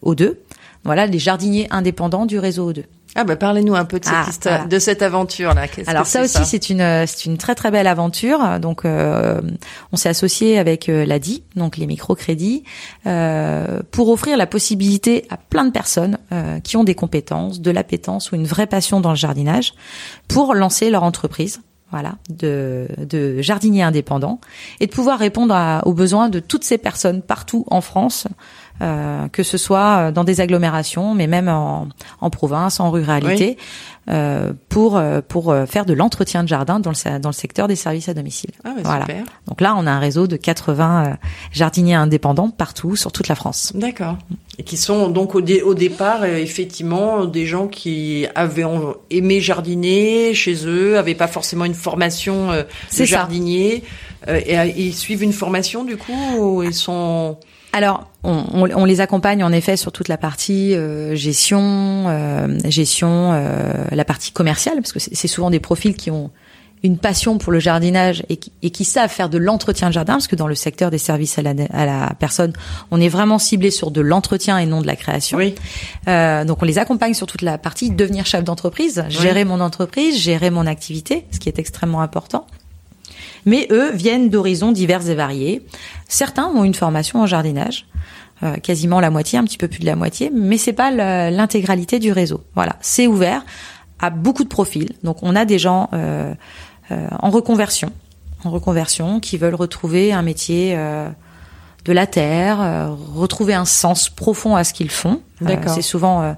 O2. 0.04 0.34
Voilà, 0.84 1.06
les 1.06 1.18
jardiniers 1.18 1.66
indépendants 1.70 2.26
du 2.26 2.38
réseau 2.38 2.72
O2. 2.72 2.84
Ah 3.16 3.24
bah 3.24 3.34
parlez-nous 3.36 3.74
un 3.74 3.84
peu 3.84 3.98
de 3.98 4.04
cette, 4.04 4.14
Ah, 4.16 4.26
histoire, 4.30 4.54
voilà. 4.54 4.68
de 4.68 4.78
cette 4.78 5.02
aventure 5.02 5.52
là. 5.52 5.62
Alors 5.88 6.06
ça 6.06 6.22
aussi 6.22 6.44
c'est 6.46 6.70
une 6.70 7.04
c'est 7.08 7.24
une 7.26 7.38
très 7.38 7.56
très 7.56 7.72
belle 7.72 7.88
aventure. 7.88 8.60
Donc 8.60 8.84
euh, 8.84 9.40
on 9.92 9.96
s'est 9.96 10.08
associé 10.08 10.58
avec 10.60 10.88
euh, 10.88 11.04
l'ADI, 11.04 11.42
donc 11.56 11.76
les 11.76 11.86
microcrédits, 11.86 12.62
euh, 13.06 13.80
pour 13.90 14.08
offrir 14.10 14.36
la 14.36 14.46
possibilité 14.46 15.26
à 15.28 15.36
plein 15.36 15.64
de 15.64 15.72
personnes 15.72 16.18
euh, 16.32 16.60
qui 16.60 16.76
ont 16.76 16.84
des 16.84 16.94
compétences, 16.94 17.60
de 17.60 17.70
l'appétence 17.72 18.30
ou 18.30 18.36
une 18.36 18.46
vraie 18.46 18.68
passion 18.68 19.00
dans 19.00 19.10
le 19.10 19.16
jardinage, 19.16 19.74
pour 20.28 20.54
lancer 20.54 20.88
leur 20.88 21.02
entreprise. 21.02 21.60
Voilà, 21.92 22.14
de, 22.28 22.86
de 22.98 23.42
jardiniers 23.42 23.82
indépendants 23.82 24.40
et 24.78 24.86
de 24.86 24.92
pouvoir 24.92 25.18
répondre 25.18 25.52
à- 25.52 25.82
aux 25.88 25.92
besoins 25.92 26.28
de 26.28 26.38
toutes 26.38 26.62
ces 26.62 26.78
personnes 26.78 27.20
partout 27.20 27.64
en 27.68 27.80
France, 27.80 28.28
euh, 28.82 29.28
que 29.28 29.42
ce 29.42 29.58
soit 29.58 30.10
dans 30.12 30.24
des 30.24 30.40
agglomérations, 30.40 31.14
mais 31.14 31.26
même 31.26 31.48
en, 31.48 31.88
en 32.20 32.30
province, 32.30 32.80
en 32.80 32.90
ruralité, 32.90 33.56
euh, 34.08 34.52
pour 34.68 34.96
euh, 34.96 35.20
pour 35.26 35.50
euh, 35.50 35.66
faire 35.66 35.84
de 35.84 35.92
l'entretien 35.92 36.42
de 36.42 36.48
jardin 36.48 36.80
dans 36.80 36.90
le 36.90 37.18
dans 37.18 37.28
le 37.28 37.34
secteur 37.34 37.68
des 37.68 37.76
services 37.76 38.08
à 38.08 38.14
domicile. 38.14 38.50
Ah 38.64 38.70
bah 38.74 38.80
voilà. 38.84 39.06
super. 39.06 39.24
Donc 39.46 39.60
là, 39.60 39.74
on 39.76 39.86
a 39.86 39.90
un 39.90 39.98
réseau 39.98 40.26
de 40.26 40.36
80 40.36 41.04
euh, 41.04 41.14
jardiniers 41.52 41.94
indépendants 41.94 42.50
partout 42.50 42.96
sur 42.96 43.12
toute 43.12 43.28
la 43.28 43.34
France. 43.34 43.72
D'accord. 43.74 44.16
Et 44.58 44.62
qui 44.62 44.76
sont 44.76 45.08
donc 45.08 45.34
au, 45.34 45.40
dé- 45.42 45.62
au 45.62 45.74
départ 45.74 46.22
euh, 46.22 46.36
effectivement 46.38 47.24
des 47.26 47.46
gens 47.46 47.66
qui 47.68 48.26
avaient 48.34 48.64
en- 48.64 48.94
aimé 49.10 49.40
jardiner 49.40 50.34
chez 50.34 50.66
eux, 50.66 50.98
avaient 50.98 51.14
pas 51.14 51.28
forcément 51.28 51.64
une 51.66 51.74
formation 51.74 52.50
euh, 52.50 52.62
de 52.62 52.68
C'est 52.88 53.06
ça. 53.06 53.16
jardinier. 53.18 53.84
euh, 54.28 54.40
et 54.44 54.58
euh, 54.58 54.64
ils 54.64 54.94
suivent 54.94 55.22
une 55.22 55.32
formation 55.32 55.84
du 55.84 55.96
coup 55.96 56.12
ou 56.38 56.62
ils 56.62 56.74
sont 56.74 57.38
Alors, 57.72 58.10
on, 58.24 58.44
on- 58.52 58.68
on 58.74 58.84
les 58.84 59.00
accompagne 59.00 59.44
en 59.44 59.52
effet 59.52 59.76
sur 59.76 59.92
toute 59.92 60.08
la 60.08 60.16
partie 60.18 60.74
euh, 60.74 61.14
gestion, 61.14 61.60
euh, 62.08 62.58
gestion, 62.64 63.32
euh, 63.32 63.84
la 63.92 64.04
partie 64.04 64.32
commerciale, 64.32 64.76
parce 64.76 64.92
que 64.92 64.98
c'est 64.98 65.28
souvent 65.28 65.50
des 65.50 65.60
profils 65.60 65.94
qui 65.94 66.10
ont 66.10 66.30
une 66.82 66.96
passion 66.96 67.36
pour 67.36 67.52
le 67.52 67.60
jardinage 67.60 68.24
et 68.30 68.38
qui, 68.38 68.52
et 68.62 68.70
qui 68.70 68.84
savent 68.86 69.10
faire 69.10 69.28
de 69.28 69.36
l'entretien 69.36 69.88
de 69.88 69.92
jardin, 69.92 70.14
parce 70.14 70.26
que 70.28 70.34
dans 70.34 70.46
le 70.46 70.54
secteur 70.54 70.90
des 70.90 70.96
services 70.96 71.38
à 71.38 71.42
la, 71.42 71.52
à 71.74 71.84
la 71.84 72.12
personne, 72.18 72.54
on 72.90 72.98
est 72.98 73.10
vraiment 73.10 73.38
ciblé 73.38 73.70
sur 73.70 73.90
de 73.90 74.00
l'entretien 74.00 74.56
et 74.56 74.64
non 74.64 74.80
de 74.80 74.86
la 74.86 74.96
création. 74.96 75.36
oui 75.36 75.54
Euh, 76.08 76.44
donc 76.46 76.62
on 76.62 76.64
les 76.64 76.78
accompagne 76.78 77.12
sur 77.12 77.26
toute 77.26 77.42
la 77.42 77.58
partie 77.58 77.90
devenir 77.90 78.24
chef 78.24 78.44
d'entreprise, 78.44 79.04
gérer 79.10 79.44
mon 79.44 79.60
entreprise, 79.60 80.18
gérer 80.18 80.48
mon 80.48 80.66
activité, 80.66 81.26
ce 81.32 81.38
qui 81.38 81.50
est 81.50 81.58
extrêmement 81.58 82.00
important. 82.00 82.46
Mais 83.46 83.66
eux 83.70 83.92
viennent 83.92 84.28
d'horizons 84.28 84.72
divers 84.72 85.08
et 85.08 85.14
variés. 85.14 85.62
Certains 86.08 86.46
ont 86.46 86.64
une 86.64 86.74
formation 86.74 87.20
en 87.20 87.26
jardinage, 87.26 87.86
euh, 88.42 88.56
quasiment 88.56 89.00
la 89.00 89.10
moitié, 89.10 89.38
un 89.38 89.44
petit 89.44 89.58
peu 89.58 89.68
plus 89.68 89.80
de 89.80 89.86
la 89.86 89.96
moitié, 89.96 90.30
mais 90.34 90.58
c'est 90.58 90.72
pas 90.72 90.90
l'intégralité 91.30 91.98
du 91.98 92.12
réseau. 92.12 92.42
Voilà, 92.54 92.76
c'est 92.80 93.06
ouvert 93.06 93.44
à 93.98 94.10
beaucoup 94.10 94.44
de 94.44 94.48
profils. 94.48 94.92
Donc 95.02 95.22
on 95.22 95.36
a 95.36 95.44
des 95.44 95.58
gens 95.58 95.88
euh, 95.92 96.32
euh, 96.90 97.06
en 97.20 97.30
reconversion, 97.30 97.92
en 98.44 98.50
reconversion, 98.50 99.20
qui 99.20 99.36
veulent 99.38 99.54
retrouver 99.54 100.12
un 100.12 100.22
métier. 100.22 100.74
euh, 100.76 101.08
de 101.84 101.92
la 101.92 102.06
terre, 102.06 102.60
euh, 102.60 102.90
retrouver 103.14 103.54
un 103.54 103.64
sens 103.64 104.10
profond 104.10 104.54
à 104.54 104.64
ce 104.64 104.74
qu'ils 104.74 104.90
font. 104.90 105.22
Euh, 105.42 105.46
D'accord. 105.46 105.72
c'est 105.74 105.82
souvent 105.82 106.36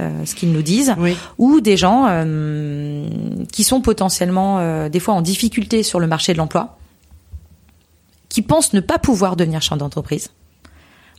euh, 0.00 0.24
ce 0.26 0.34
qu'ils 0.34 0.50
nous 0.52 0.62
disent. 0.62 0.94
oui 0.98 1.16
Ou 1.38 1.60
des 1.60 1.76
gens 1.76 2.06
euh, 2.08 3.06
qui 3.52 3.62
sont 3.64 3.80
potentiellement 3.80 4.58
euh, 4.58 4.88
des 4.88 4.98
fois 5.00 5.14
en 5.14 5.20
difficulté 5.22 5.82
sur 5.82 6.00
le 6.00 6.06
marché 6.06 6.32
de 6.32 6.38
l'emploi, 6.38 6.78
qui 8.28 8.42
pensent 8.42 8.72
ne 8.72 8.80
pas 8.80 8.98
pouvoir 8.98 9.36
devenir 9.36 9.60
chef 9.62 9.78
d'entreprise. 9.78 10.30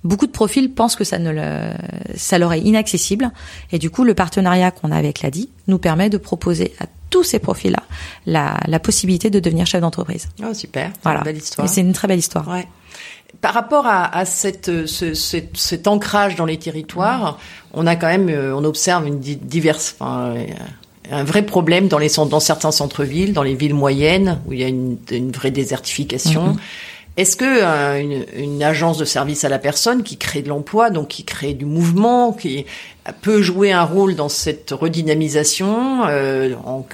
Beaucoup 0.03 0.25
de 0.25 0.31
profils 0.31 0.71
pensent 0.73 0.95
que 0.95 1.03
ça 1.03 1.19
ne 1.19 1.29
le, 1.31 1.73
ça 2.15 2.39
leur 2.39 2.53
est 2.53 2.61
inaccessible 2.61 3.29
et 3.71 3.77
du 3.77 3.91
coup 3.91 4.03
le 4.03 4.15
partenariat 4.15 4.71
qu'on 4.71 4.91
a 4.91 4.97
avec 4.97 5.21
l'ADI 5.21 5.49
nous 5.67 5.77
permet 5.77 6.09
de 6.09 6.17
proposer 6.17 6.73
à 6.79 6.85
tous 7.11 7.23
ces 7.23 7.37
profils-là 7.37 7.83
la, 8.25 8.57
la 8.67 8.79
possibilité 8.79 9.29
de 9.29 9.39
devenir 9.39 9.67
chef 9.67 9.81
d'entreprise. 9.81 10.27
Ah, 10.41 10.53
super 10.55 10.89
c'est 10.95 11.03
Voilà. 11.03 11.19
une 11.19 11.25
belle 11.25 11.37
histoire 11.37 11.65
Et 11.65 11.67
c'est 11.69 11.81
une 11.81 11.93
très 11.93 12.07
belle 12.07 12.17
histoire. 12.17 12.47
Ouais. 12.47 12.67
Par 13.39 13.53
rapport 13.53 13.87
à, 13.87 14.15
à 14.15 14.25
cette, 14.25 14.69
euh, 14.69 14.85
ce- 14.85 15.13
cet- 15.13 15.55
cet 15.57 15.87
ancrage 15.87 16.35
dans 16.35 16.45
les 16.45 16.57
territoires, 16.57 17.39
on 17.73 17.87
a 17.87 17.95
quand 17.95 18.07
même, 18.07 18.29
euh, 18.29 18.53
on 18.55 18.63
observe 18.63 19.07
une 19.07 19.19
di- 19.19 19.35
diverse, 19.37 19.95
enfin, 19.99 20.33
euh, 20.35 20.45
un 21.11 21.23
vrai 21.23 21.41
problème 21.41 21.87
dans 21.87 21.97
les 21.97 22.09
centres, 22.09 22.29
dans 22.29 22.39
certains 22.39 22.71
centres-villes, 22.71 23.33
dans 23.33 23.43
les 23.43 23.55
villes 23.55 23.73
moyennes 23.73 24.39
où 24.45 24.53
il 24.53 24.59
y 24.59 24.63
a 24.63 24.67
une, 24.67 24.97
une 25.11 25.31
vraie 25.31 25.51
désertification. 25.51 26.55
Est-ce 27.17 27.35
que 27.35 27.43
euh, 27.45 27.99
une, 27.99 28.25
une 28.37 28.63
agence 28.63 28.97
de 28.97 29.03
service 29.05 29.43
à 29.43 29.49
la 29.49 29.59
personne 29.59 30.03
qui 30.03 30.17
crée 30.17 30.41
de 30.41 30.47
l'emploi, 30.49 30.89
donc 30.91 31.09
qui 31.09 31.25
crée 31.25 31.53
du 31.53 31.65
mouvement, 31.65 32.31
qui 32.31 32.65
peut 33.21 33.41
jouer 33.41 33.71
un 33.73 33.83
rôle 33.83 34.15
dans 34.15 34.29
cette 34.29 34.71
redynamisation 34.71 36.03
euh, 36.07 36.53
en 36.65 36.85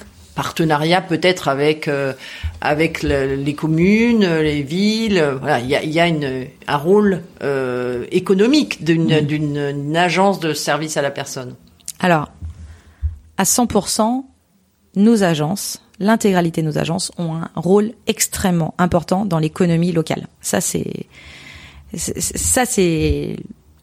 partenariat 0.42 1.00
peut-être 1.02 1.48
avec 1.48 1.88
euh, 1.88 2.12
avec 2.60 3.02
le- 3.02 3.34
les 3.34 3.54
communes, 3.54 4.24
les 4.40 4.62
villes. 4.62 5.20
Voilà, 5.40 5.58
il 5.58 5.66
y 5.66 5.74
a, 5.74 5.82
il 5.82 5.90
y 5.90 5.98
a 5.98 6.06
une, 6.06 6.46
un 6.68 6.76
rôle 6.76 7.22
euh, 7.42 8.06
économique 8.12 8.84
d'une 8.84 9.20
d'une 9.26 9.56
une 9.56 9.96
agence 9.96 10.38
de 10.38 10.52
service 10.54 10.96
à 10.96 11.02
la 11.02 11.10
personne. 11.10 11.56
Alors, 11.98 12.30
à 13.36 13.42
100%, 13.42 14.22
nos 14.94 15.22
agences, 15.24 15.82
l'intégralité 15.98 16.62
de 16.62 16.66
nos 16.68 16.78
agences 16.78 17.10
ont 17.18 17.34
un 17.34 17.50
rôle 17.56 17.90
extrêmement 18.06 18.74
important 18.78 19.24
dans 19.24 19.40
l'économie 19.40 19.90
locale. 19.90 20.28
Ça, 20.40 20.60
c'est- 20.60 21.06
ça, 21.96 22.64
c'est 22.64 23.34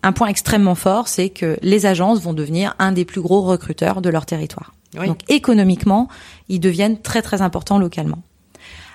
un 0.03 0.13
point 0.13 0.27
extrêmement 0.29 0.75
fort, 0.75 1.09
c'est 1.09 1.29
que 1.29 1.57
les 1.61 1.85
agences 1.85 2.21
vont 2.21 2.33
devenir 2.33 2.75
un 2.79 2.93
des 2.93 3.03
plus 3.03 3.19
gros 3.21 3.41
recruteurs 3.41 4.01
de 4.01 4.09
leur 4.09 4.25
territoire. 4.25 4.73
Oui. 4.97 5.07
Donc, 5.07 5.21
économiquement, 5.29 6.07
ils 6.47 6.59
deviennent 6.59 7.01
très, 7.01 7.21
très 7.21 7.41
importants 7.41 7.79
localement. 7.79 8.21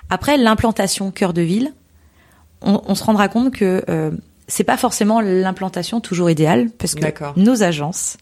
Après, 0.09 0.37
l'implantation 0.37 1.11
cœur 1.11 1.33
de 1.33 1.41
ville, 1.41 1.73
on, 2.61 2.81
on 2.85 2.95
se 2.95 3.03
rendra 3.03 3.27
compte 3.27 3.53
que 3.53 3.83
euh, 3.89 4.11
c'est 4.47 4.63
pas 4.63 4.77
forcément 4.77 5.21
l'implantation 5.21 6.01
toujours 6.01 6.29
idéale, 6.29 6.69
parce 6.77 6.95
que 6.95 7.39
nos 7.39 7.63
agences, 7.63 8.17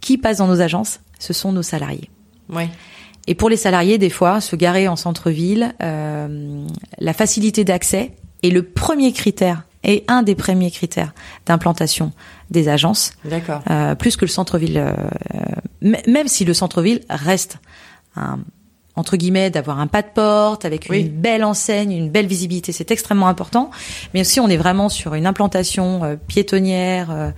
qui 0.00 0.18
passent 0.18 0.38
dans 0.38 0.48
nos 0.48 0.60
agences, 0.60 1.00
ce 1.18 1.32
sont 1.32 1.52
nos 1.52 1.62
salariés. 1.62 2.10
Oui. 2.50 2.64
Et 3.26 3.34
pour 3.34 3.50
les 3.50 3.56
salariés, 3.56 3.98
des 3.98 4.10
fois, 4.10 4.40
se 4.40 4.56
garer 4.56 4.88
en 4.88 4.96
centre-ville, 4.96 5.74
euh, 5.82 6.64
la 6.98 7.12
facilité 7.12 7.62
d'accès 7.62 8.12
est 8.42 8.50
le 8.50 8.62
premier 8.62 9.12
critère 9.12 9.64
et 9.84 10.04
un 10.08 10.22
des 10.22 10.34
premiers 10.34 10.70
critères 10.70 11.12
d'implantation 11.46 12.12
des 12.50 12.68
agences, 12.68 13.12
euh, 13.70 13.94
plus 13.94 14.16
que 14.16 14.24
le 14.24 14.30
centre-ville. 14.30 14.78
euh, 14.78 14.92
même 15.82 16.28
si 16.28 16.44
le 16.44 16.54
centre-ville 16.54 17.00
reste 17.08 17.58
un, 18.16 18.40
entre 18.98 19.16
guillemets 19.16 19.50
d'avoir 19.50 19.78
un 19.80 19.86
pas 19.86 20.02
de 20.02 20.08
porte 20.12 20.64
avec 20.64 20.86
Oui. 20.90 21.00
une 21.00 21.08
belle 21.08 21.44
enseigne, 21.44 21.92
une 21.92 22.10
belle 22.10 22.26
visibilité, 22.26 22.72
c'est 22.72 22.90
extrêmement 22.90 23.28
important. 23.28 23.70
Mais 24.12 24.24
si 24.24 24.40
on 24.40 24.48
est 24.48 24.56
vraiment 24.56 24.88
sur 24.88 25.14
une 25.14 25.26
implantation 25.26 26.04
euh, 26.04 26.16
piétonnière, 26.26 27.08
euh, 27.10 27.30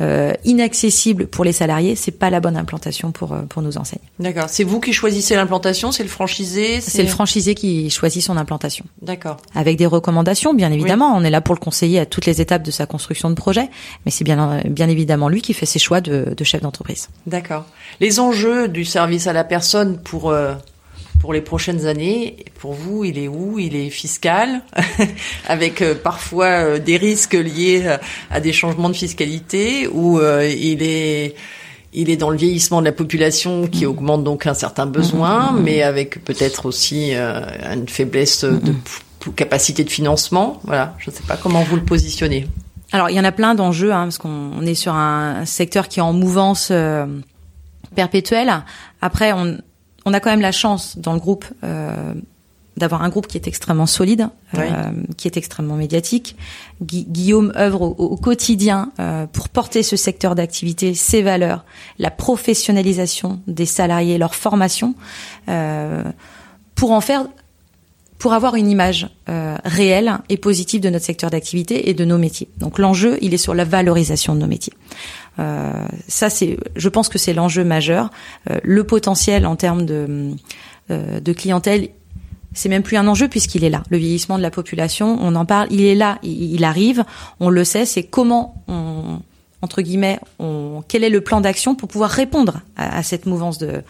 euh, 0.00 0.32
inaccessible 0.44 1.26
pour 1.26 1.44
les 1.44 1.52
salariés, 1.52 1.96
c'est 1.96 2.12
pas 2.12 2.30
la 2.30 2.40
bonne 2.40 2.56
implantation 2.56 3.12
pour 3.12 3.32
euh, 3.32 3.42
pour 3.48 3.62
nos 3.62 3.76
enseignes. 3.78 3.98
D'accord. 4.18 4.46
C'est 4.48 4.64
vous 4.64 4.80
qui 4.80 4.92
choisissez 4.92 5.34
l'implantation, 5.36 5.92
c'est 5.92 6.02
le 6.02 6.08
franchisé, 6.08 6.80
C'est 6.80 7.02
le 7.02 7.08
franchisé 7.08 7.54
qui 7.54 7.90
choisit 7.90 8.22
son 8.22 8.36
implantation. 8.36 8.84
D'accord. 9.02 9.36
Avec 9.54 9.76
des 9.76 9.86
recommandations, 9.86 10.54
bien 10.54 10.70
évidemment. 10.72 11.14
On 11.16 11.24
est 11.24 11.30
là 11.30 11.40
pour 11.40 11.54
le 11.54 11.60
conseiller 11.60 11.98
à 12.00 12.06
toutes 12.06 12.26
les 12.26 12.40
étapes 12.40 12.62
de 12.62 12.70
sa 12.70 12.86
construction 12.86 13.28
de 13.30 13.34
projet. 13.34 13.68
Mais 14.04 14.10
c'est 14.12 14.24
bien, 14.24 14.62
bien 14.66 14.88
évidemment 14.88 15.28
lui 15.28 15.42
qui 15.42 15.54
fait 15.54 15.66
ses 15.66 15.78
choix 15.78 16.00
de, 16.00 16.34
de 16.36 16.44
chef 16.44 16.60
d'entreprise. 16.62 17.08
D'accord. 17.26 17.64
Les 18.00 18.20
enjeux 18.20 18.68
du 18.68 18.84
service 18.84 19.26
à 19.26 19.32
la 19.32 19.44
personne 19.44 19.98
pour 19.98 20.30
euh, 20.30 20.54
pour 21.20 21.32
les 21.32 21.40
prochaines 21.40 21.86
années, 21.86 22.36
pour 22.60 22.72
vous, 22.74 23.04
il 23.04 23.18
est 23.18 23.28
où? 23.28 23.58
Il 23.58 23.74
est 23.74 23.90
fiscal, 23.90 24.62
avec 25.48 25.82
euh, 25.82 25.94
parfois 25.94 26.46
euh, 26.46 26.78
des 26.78 26.96
risques 26.96 27.34
liés 27.34 27.82
euh, 27.84 27.96
à 28.30 28.40
des 28.40 28.52
changements 28.52 28.88
de 28.88 28.94
fiscalité, 28.96 29.88
ou 29.88 30.20
il 30.20 30.82
est 30.82 31.34
il 31.94 32.10
est 32.10 32.16
dans 32.16 32.28
le 32.28 32.36
vieillissement 32.36 32.80
de 32.80 32.84
la 32.86 32.92
population 32.92 33.66
qui 33.66 33.86
augmente 33.86 34.22
donc 34.22 34.46
un 34.46 34.52
certain 34.54 34.84
besoin, 34.84 35.52
mais 35.52 35.82
avec 35.82 36.22
peut-être 36.22 36.66
aussi 36.66 37.12
une 37.14 37.88
faiblesse 37.88 38.44
de 38.44 38.72
p- 38.72 39.30
capacité 39.34 39.84
de 39.84 39.90
financement. 39.90 40.60
Voilà, 40.64 40.94
je 40.98 41.10
ne 41.10 41.16
sais 41.16 41.22
pas 41.26 41.38
comment 41.38 41.62
vous 41.62 41.76
le 41.76 41.82
positionnez. 41.84 42.46
Alors, 42.92 43.08
il 43.08 43.16
y 43.16 43.20
en 43.20 43.24
a 43.24 43.32
plein 43.32 43.54
d'enjeux, 43.54 43.90
hein, 43.92 44.02
parce 44.04 44.18
qu'on 44.18 44.28
on 44.54 44.66
est 44.66 44.74
sur 44.74 44.92
un 44.94 45.46
secteur 45.46 45.88
qui 45.88 45.98
est 46.00 46.02
en 46.02 46.12
mouvance 46.12 46.68
euh, 46.70 47.06
perpétuelle. 47.94 48.52
Après, 49.00 49.32
on, 49.32 49.56
on 50.08 50.14
a 50.14 50.20
quand 50.20 50.30
même 50.30 50.40
la 50.40 50.52
chance 50.52 50.96
dans 50.98 51.12
le 51.12 51.20
groupe 51.20 51.44
euh, 51.64 52.14
d'avoir 52.76 53.02
un 53.02 53.08
groupe 53.08 53.26
qui 53.26 53.36
est 53.36 53.48
extrêmement 53.48 53.86
solide, 53.86 54.28
euh, 54.56 54.90
qui 55.16 55.26
est 55.26 55.36
extrêmement 55.36 55.74
médiatique. 55.74 56.36
Gui- 56.80 57.06
Guillaume 57.08 57.52
œuvre 57.56 57.82
au, 57.82 57.94
au 58.14 58.16
quotidien 58.16 58.92
euh, 59.00 59.26
pour 59.26 59.48
porter 59.48 59.82
ce 59.82 59.96
secteur 59.96 60.34
d'activité, 60.36 60.94
ses 60.94 61.22
valeurs, 61.22 61.64
la 61.98 62.10
professionnalisation 62.12 63.40
des 63.48 63.66
salariés, 63.66 64.16
leur 64.18 64.34
formation, 64.34 64.94
euh, 65.48 66.04
pour 66.74 66.92
en 66.92 67.00
faire 67.00 67.26
pour 68.18 68.32
avoir 68.32 68.56
une 68.56 68.68
image 68.68 69.08
réelle 69.64 70.18
et 70.28 70.36
positive 70.38 70.80
de 70.80 70.90
notre 70.90 71.04
secteur 71.04 71.30
d'activité 71.30 71.88
et 71.88 71.94
de 71.94 72.04
nos 72.04 72.18
métiers. 72.18 72.48
Donc 72.56 72.80
l'enjeu, 72.80 73.16
il 73.22 73.32
est 73.32 73.36
sur 73.38 73.54
la 73.54 73.64
valorisation 73.64 74.34
de 74.34 74.40
nos 74.40 74.48
métiers. 74.48 74.72
Ça, 75.38 76.30
c'est, 76.30 76.58
je 76.74 76.88
pense 76.88 77.08
que 77.08 77.18
c'est 77.18 77.32
l'enjeu 77.32 77.64
majeur. 77.64 78.10
le 78.62 78.84
potentiel 78.84 79.46
en 79.46 79.56
termes 79.56 79.86
de, 79.86 80.32
de 80.90 81.32
clientèle, 81.32 81.90
c'est 82.54 82.68
même 82.68 82.82
plus 82.82 82.96
un 82.96 83.06
enjeu 83.06 83.28
puisqu'il 83.28 83.64
est 83.64 83.70
là. 83.70 83.82
Le 83.88 83.98
vieillissement 83.98 84.36
de 84.36 84.42
la 84.42 84.50
population, 84.50 85.18
on 85.20 85.34
en 85.34 85.44
parle, 85.44 85.68
il 85.70 85.84
est 85.84 85.94
là, 85.94 86.18
il, 86.22 86.64
arrive, 86.64 87.04
on 87.40 87.50
le 87.50 87.64
sait, 87.64 87.84
c'est 87.84 88.02
comment 88.02 88.62
on, 88.68 89.20
entre 89.62 89.82
guillemets, 89.82 90.18
on, 90.38 90.82
quel 90.86 91.04
est 91.04 91.10
le 91.10 91.20
plan 91.20 91.40
d'action 91.40 91.74
pour 91.74 91.88
pouvoir 91.88 92.10
répondre 92.10 92.60
à, 92.76 93.02
cette 93.02 93.26
mouvance 93.26 93.58
de, 93.58 93.82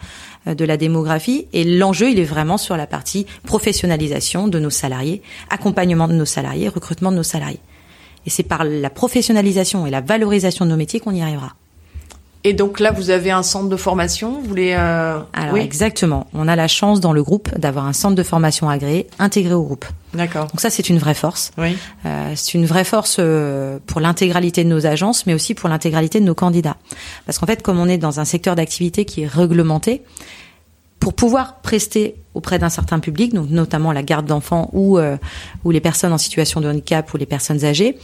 de 0.45 0.65
la 0.65 0.77
démographie. 0.77 1.47
Et 1.53 1.63
l'enjeu, 1.63 2.11
il 2.11 2.19
est 2.19 2.25
vraiment 2.25 2.57
sur 2.57 2.77
la 2.77 2.87
partie 2.87 3.25
professionnalisation 3.43 4.47
de 4.47 4.59
nos 4.59 4.69
salariés, 4.69 5.21
accompagnement 5.49 6.07
de 6.07 6.13
nos 6.13 6.25
salariés, 6.25 6.69
recrutement 6.69 7.11
de 7.11 7.17
nos 7.17 7.23
salariés. 7.23 7.61
Et 8.29 8.31
c'est 8.31 8.43
par 8.43 8.63
la 8.63 8.91
professionnalisation 8.91 9.87
et 9.87 9.89
la 9.89 10.01
valorisation 10.01 10.63
de 10.63 10.69
nos 10.69 10.77
métiers 10.77 10.99
qu'on 10.99 11.15
y 11.15 11.21
arrivera. 11.23 11.55
Et 12.43 12.53
donc 12.53 12.79
là, 12.79 12.91
vous 12.91 13.09
avez 13.09 13.31
un 13.31 13.41
centre 13.41 13.69
de 13.69 13.75
formation. 13.75 14.39
Vous 14.39 14.47
voulez 14.47 14.75
euh... 14.77 15.17
Alors 15.33 15.55
oui. 15.55 15.61
exactement. 15.61 16.27
On 16.35 16.47
a 16.47 16.55
la 16.55 16.67
chance 16.67 16.99
dans 16.99 17.11
le 17.11 17.23
groupe 17.23 17.49
d'avoir 17.57 17.87
un 17.87 17.91
centre 17.91 18.13
de 18.13 18.21
formation 18.21 18.69
agréé 18.69 19.07
intégré 19.17 19.55
au 19.55 19.63
groupe. 19.63 19.85
D'accord. 20.13 20.45
Donc 20.45 20.61
ça, 20.61 20.69
c'est 20.69 20.89
une 20.89 20.99
vraie 20.99 21.15
force. 21.15 21.51
Oui. 21.57 21.75
Euh, 22.05 22.33
c'est 22.35 22.53
une 22.53 22.67
vraie 22.67 22.83
force 22.83 23.15
euh, 23.17 23.79
pour 23.87 23.99
l'intégralité 23.99 24.63
de 24.63 24.69
nos 24.69 24.85
agences, 24.85 25.25
mais 25.25 25.33
aussi 25.33 25.55
pour 25.55 25.69
l'intégralité 25.69 26.19
de 26.19 26.25
nos 26.25 26.35
candidats. 26.35 26.77
Parce 27.25 27.39
qu'en 27.39 27.47
fait, 27.47 27.63
comme 27.63 27.79
on 27.79 27.89
est 27.89 27.97
dans 27.97 28.19
un 28.19 28.25
secteur 28.25 28.53
d'activité 28.53 29.05
qui 29.05 29.23
est 29.23 29.27
réglementé, 29.27 30.03
pour 30.99 31.13
pouvoir 31.13 31.61
prester 31.61 32.15
auprès 32.33 32.59
d'un 32.59 32.69
certain 32.69 32.99
public, 32.99 33.33
donc 33.33 33.49
notamment 33.49 33.91
la 33.91 34.03
garde 34.03 34.25
d'enfants 34.25 34.69
ou 34.73 34.97
euh, 34.97 35.17
ou 35.63 35.71
les 35.71 35.79
personnes 35.79 36.13
en 36.13 36.17
situation 36.17 36.61
de 36.61 36.69
handicap 36.69 37.13
ou 37.13 37.17
les 37.17 37.25
personnes 37.25 37.63
âgées, 37.63 37.97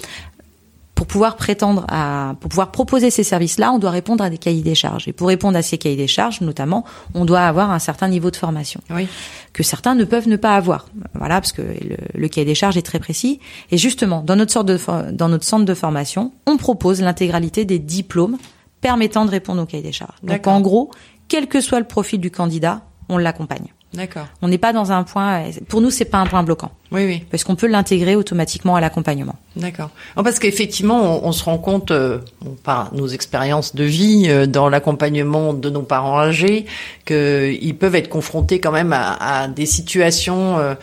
pour 0.96 1.08
pouvoir 1.08 1.36
prétendre 1.36 1.86
à, 1.90 2.36
pour 2.40 2.50
pouvoir 2.50 2.72
proposer 2.72 3.12
ces 3.12 3.24
services-là, 3.24 3.74
on 3.74 3.80
doit 3.80 3.92
répondre 3.92 4.24
à 4.24 4.30
des 4.30 4.38
cahiers 4.38 4.62
des 4.62 4.76
charges. 4.76 5.08
Et 5.10 5.14
pour 5.14 5.28
répondre 5.28 5.58
à 5.58 5.62
ces 5.62 5.78
cahiers 5.78 5.98
des 5.98 6.08
charges, 6.08 6.40
notamment, 6.40 6.86
on 7.14 7.26
doit 7.26 7.42
avoir 7.42 7.70
un 7.72 7.80
certain 7.80 8.08
niveau 8.08 8.32
de 8.32 8.38
formation. 8.38 8.80
Oui. 8.90 9.08
Que 9.52 9.62
certains 9.62 9.94
ne 9.94 10.06
peuvent 10.06 10.30
ne 10.30 10.38
pas 10.38 10.56
avoir. 10.56 10.88
Voilà, 11.14 11.42
parce 11.42 11.52
que 11.52 11.62
le, 11.62 11.98
le, 12.14 12.28
cahier 12.30 12.46
des 12.46 12.56
charges 12.56 12.78
est 12.78 12.82
très 12.82 13.00
précis. 13.00 13.42
Et 13.72 13.78
justement, 13.78 14.22
dans 14.22 14.38
notre 14.38 14.54
sorte 14.54 14.68
de, 14.68 14.80
dans 15.12 15.28
notre 15.28 15.44
centre 15.44 15.66
de 15.66 15.74
formation, 15.74 16.32
on 16.46 16.56
propose 16.56 17.02
l'intégralité 17.02 17.66
des 17.66 17.80
diplômes 17.80 18.38
permettant 18.80 19.26
de 19.26 19.32
répondre 19.32 19.62
au 19.62 19.66
cahier 19.66 19.84
des 19.84 19.92
charges. 19.92 20.18
Donc, 20.24 20.48
en 20.48 20.62
gros, 20.62 20.92
quel 21.28 21.48
que 21.48 21.62
soit 21.62 21.80
le 21.80 21.86
profil 21.86 22.20
du 22.20 22.32
candidat, 22.32 22.82
on 23.10 23.18
l'accompagne. 23.18 23.74
D'accord. 23.96 24.28
On 24.42 24.48
n'est 24.48 24.58
pas 24.58 24.74
dans 24.74 24.92
un 24.92 25.04
point. 25.04 25.44
Pour 25.70 25.82
nous, 25.82 25.90
c'est 25.90 26.06
pas 26.06 26.18
un 26.18 26.26
point 26.26 26.44
bloquant. 26.44 26.72
Oui, 26.92 27.06
oui. 27.06 27.24
Parce 27.32 27.44
qu'on 27.44 27.56
peut 27.56 27.68
l'intégrer 27.68 28.16
automatiquement 28.16 28.76
à 28.76 28.82
l'accompagnement. 28.82 29.36
D'accord. 29.56 29.90
Parce 30.16 30.40
qu'effectivement, 30.40 31.02
on, 31.02 31.28
on, 31.28 31.32
se 31.32 31.44
rend 31.44 31.58
compte, 31.58 31.92
euh, 31.92 32.20
par 32.64 32.94
nos 32.94 33.08
expériences 33.08 33.76
de 33.76 33.84
vie 33.84 34.26
euh, 34.28 34.46
dans 34.48 34.70
l'accompagnement 34.70 35.54
de 35.54 35.70
nos 35.70 35.82
parents 35.82 36.20
âgés, 36.20 36.66
qu'ils 37.06 37.78
peuvent 37.78 37.96
être 37.96 38.10
confrontés 38.10 38.60
quand 38.60 38.72
même 38.72 38.94
à, 38.94 39.44
à 39.44 39.48
des 39.48 39.66
situations. 39.66 40.60
Euh, 40.60 40.76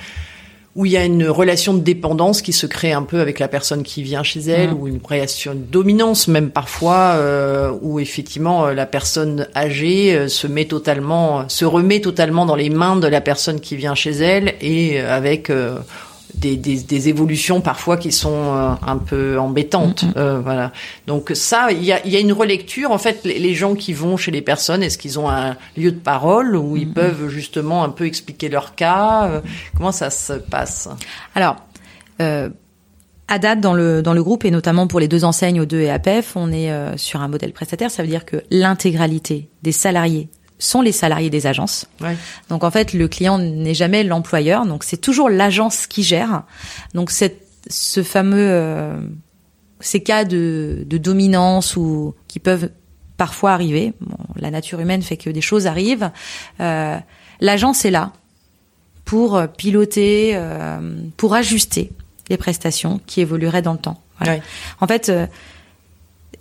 où 0.74 0.87
il 0.87 0.92
y 0.92 0.96
a 0.96 1.04
une 1.04 1.28
relation 1.28 1.74
de 1.74 1.80
dépendance 1.80 2.40
qui 2.40 2.52
se 2.52 2.66
crée 2.66 2.92
un 2.92 3.02
peu 3.02 3.20
avec 3.20 3.38
la 3.38 3.48
personne 3.48 3.82
qui 3.82 4.02
vient 4.02 4.22
chez 4.22 4.40
elle, 4.40 4.70
mmh. 4.70 4.80
ou 4.80 4.88
une 4.88 5.00
relation 5.02 5.54
de 5.54 5.61
dominance 5.61 6.28
même 6.28 6.50
parfois, 6.50 7.12
euh, 7.16 7.72
où 7.82 8.00
effectivement 8.00 8.66
euh, 8.66 8.74
la 8.74 8.87
personne 8.87 9.48
âgée 9.54 10.14
euh, 10.14 10.28
se 10.28 10.46
met 10.46 10.64
totalement, 10.64 11.46
se 11.48 11.66
remet 11.66 12.00
totalement 12.00 12.46
dans 12.46 12.56
les 12.56 12.70
mains 12.70 12.96
de 12.96 13.06
la 13.06 13.20
personne 13.20 13.61
qui 13.61 13.76
vient 13.76 13.94
chez 13.94 14.12
elle, 14.12 14.54
et 14.62 14.98
avec 15.00 15.52
des, 16.42 16.57
des, 16.57 16.81
des, 16.81 17.09
évolutions 17.09 17.61
parfois 17.61 17.96
qui 17.96 18.12
sont 18.12 18.31
euh, 18.35 18.74
un 18.87 18.98
peu 18.98 19.38
embêtantes. 19.38 20.05
Mm-hmm. 20.05 20.18
euh, 20.18 20.40
voilà. 20.40 20.72
Donc 21.07 21.31
ça, 21.35 21.70
il 21.70 21.85
y 21.85 21.92
a, 21.92 22.07
y 22.07 22.16
a, 22.16 22.20
une 22.20 22.33
relecture. 22.33 22.90
En 22.90 22.98
fait, 22.98 23.20
les, 23.24 23.38
les, 23.38 23.55
gens 23.55 23.74
qui 23.74 23.92
vont 23.92 24.16
chez 24.16 24.33
les 24.33 24.42
personnes, 24.42 24.83
est-ce 24.83 24.98
qu'ils 24.98 25.18
ont 25.18 25.31
un 25.31 25.57
lieu 25.76 25.92
de 25.92 25.98
parole 25.98 26.57
où 26.57 26.76
ils 26.76 26.88
mm-hmm. 26.88 26.92
peuvent 26.92 27.28
justement 27.28 27.85
un 27.85 27.88
peu 27.88 28.07
expliquer 28.07 28.48
leur 28.48 28.74
cas 28.74 29.28
euh, 29.28 29.40
Comment 29.76 29.92
ça 29.92 30.11
se 30.11 30.35
passe? 30.35 30.88
Alors. 31.35 31.57
Euh, 32.20 32.50
à 33.28 33.38
date, 33.38 33.61
dans 33.61 33.72
le, 33.72 34.02
dans 34.02 34.12
le 34.12 34.22
groupe, 34.22 34.44
et 34.44 34.50
notamment 34.50 34.87
pour 34.87 35.00
les 35.00 35.09
deux 35.09 35.24
enseignes, 35.24 35.62
O2 35.62 35.76
et 35.76 35.90
APEF, 35.90 36.37
on 36.37 36.52
est 36.52 36.70
euh, 36.70 36.98
sur 36.98 37.22
un 37.22 37.28
modèle 37.28 37.55
prestataire. 37.55 37.90
Ça 37.90 38.02
veut 38.02 38.09
dire 38.09 38.26
que 38.26 38.42
l'intégralité 38.50 39.48
des 39.62 39.72
salariés 39.72 40.28
sont 40.64 40.83
les 40.83 40.92
salariés 40.92 41.31
des 41.31 41.46
agences. 41.46 41.87
Ouais. 42.01 42.16
Donc 42.48 42.64
en 42.64 42.70
fait, 42.70 42.92
le 42.92 43.09
client 43.09 43.38
n'est 43.38 43.75
jamais 43.75 44.05
l'employeur, 44.05 44.66
donc 44.66 44.85
c'est 44.85 44.96
toujours 44.96 45.29
l'agence 45.29 45.87
qui 45.87 46.03
gère. 46.03 46.44
Donc 46.94 47.11
cette, 47.11 47.46
ce 47.68 48.03
fameux 48.03 48.48
euh, 48.51 49.01
ces 49.81 50.03
cas 50.03 50.25
de, 50.25 50.85
de, 50.87 50.98
dominance 50.98 51.77
ou 51.77 52.14
qui 52.29 52.38
peuvent 52.38 52.70
parfois 53.16 53.53
arriver. 53.53 53.92
Bon, 54.01 54.16
la 54.37 54.51
nature 54.51 54.81
humaine 54.81 55.03
fait 55.03 55.16
que 55.16 55.31
des 55.31 55.40
choses 55.40 55.66
arrivent. 55.66 56.11
Euh, 56.61 56.96
L'agence 57.40 57.85
est 57.85 57.90
là 57.90 58.12
pour 59.05 59.42
piloter, 59.57 60.33
euh, 60.35 60.79
pour 61.16 61.35
ajuster 61.35 61.90
les 62.31 62.37
prestations 62.37 63.01
qui 63.05 63.20
évolueraient 63.20 63.62
dans 63.62 63.72
le 63.72 63.79
temps. 63.79 64.01
Voilà. 64.18 64.35
Ouais. 64.35 64.42
En 64.81 64.87
fait, 64.87 65.09
euh, 65.09 65.27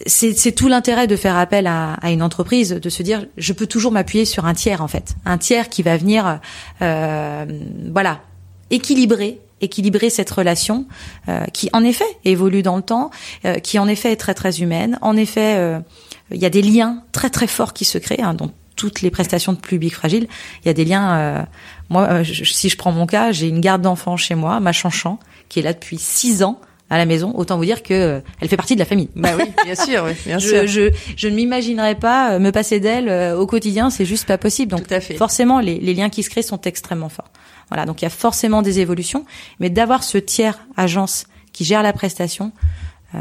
c'est 0.06 0.52
tout 0.54 0.68
l'intérêt 0.68 1.08
de 1.08 1.16
faire 1.16 1.38
appel 1.38 1.68
à, 1.68 1.94
à, 1.94 2.12
une 2.12 2.22
entreprise, 2.22 2.72
de 2.72 2.90
se 2.90 3.04
dire 3.04 3.26
je 3.38 3.54
peux 3.54 3.68
toujours 3.68 3.92
m'appuyer 3.92 4.26
sur 4.26 4.46
un 4.46 4.54
tiers 4.54 4.82
en 4.82 4.88
fait, 4.88 5.16
un 5.26 5.38
tiers 5.38 5.70
qui 5.70 5.84
va 5.84 5.98
venir, 5.98 6.40
euh, 6.82 7.46
voilà, 7.92 8.22
équilibrer 8.70 9.40
équilibrer 9.62 10.10
cette 10.10 10.30
relation 10.30 10.88
euh, 11.30 11.46
qui 11.46 11.70
en 11.74 11.84
effet 11.84 12.06
évolue 12.26 12.64
dans 12.64 12.76
le 12.76 12.82
temps, 12.82 13.12
euh, 13.46 13.60
qui 13.60 13.80
en 13.80 13.88
effet 13.88 14.12
est 14.12 14.18
très 14.18 14.34
très 14.34 14.60
humaine. 14.62 14.98
En 15.02 15.16
effet, 15.16 15.56
euh, 15.58 15.80
il 16.32 16.42
y 16.42 16.46
a 16.46 16.50
des 16.50 16.62
liens 16.62 17.04
très 17.12 17.30
très 17.30 17.48
forts 17.48 17.74
qui 17.74 17.86
se 17.86 17.98
créent 17.98 18.22
hein, 18.22 18.34
dans 18.34 18.52
toutes 18.76 19.02
les 19.02 19.12
prestations 19.12 19.54
de 19.54 19.60
public 19.60 19.94
fragile. 19.94 20.28
Il 20.64 20.68
y 20.68 20.70
a 20.70 20.74
des 20.74 20.86
liens. 20.86 21.18
Euh, 21.18 21.44
moi, 21.90 22.24
je, 22.24 22.44
si 22.44 22.70
je 22.70 22.78
prends 22.78 22.92
mon 22.92 23.06
cas, 23.06 23.32
j'ai 23.32 23.48
une 23.48 23.62
garde 23.62 23.82
d'enfants 23.82 24.18
chez 24.18 24.36
moi, 24.36 24.60
ma 24.60 24.72
chanchan, 24.72 25.20
qui 25.50 25.60
est 25.60 25.64
là 25.64 25.74
depuis 25.74 25.98
six 25.98 26.44
ans 26.44 26.60
à 26.92 26.98
la 26.98 27.06
maison, 27.06 27.32
autant 27.36 27.58
vous 27.58 27.64
dire 27.64 27.84
que 27.84 27.94
euh, 27.94 28.20
elle 28.42 28.50
fait 28.50 28.58
partie 28.58 28.76
de 28.76 28.80
la 28.80 28.86
famille. 28.86 29.10
Bah 29.16 29.30
oui, 29.38 29.46
bien 29.64 29.76
sûr, 29.76 30.04
oui, 30.06 30.12
bien 30.26 30.38
je, 30.40 30.48
sûr. 30.48 30.68
Je, 30.68 30.92
je 31.16 31.28
ne 31.30 31.36
m'imaginerais 31.36 31.96
pas 31.96 32.34
euh, 32.34 32.40
me 32.40 32.52
passer 32.52 32.82
d'elle 32.82 33.08
euh, 33.08 33.38
au 33.38 33.48
quotidien, 33.48 33.90
c'est 33.90 34.04
juste 34.04 34.28
pas 34.28 34.38
possible. 34.38 34.72
Donc 34.72 34.88
Tout 34.88 34.94
à 34.94 35.00
fait. 35.00 35.16
forcément, 35.16 35.62
les, 35.62 35.80
les 35.80 35.94
liens 35.94 36.10
qui 36.10 36.22
se 36.22 36.30
créent 36.30 36.42
sont 36.42 36.60
extrêmement 36.62 37.08
forts. 37.08 37.32
Voilà, 37.70 37.86
donc 37.86 38.02
il 38.02 38.06
y 38.06 38.08
a 38.08 38.12
forcément 38.12 38.62
des 38.62 38.82
évolutions, 38.82 39.26
mais 39.62 39.70
d'avoir 39.70 40.04
ce 40.04 40.18
tiers 40.18 40.60
agence 40.76 41.28
qui 41.54 41.64
gère 41.64 41.82
la 41.82 41.94
prestation 41.94 42.52
euh, 43.16 43.20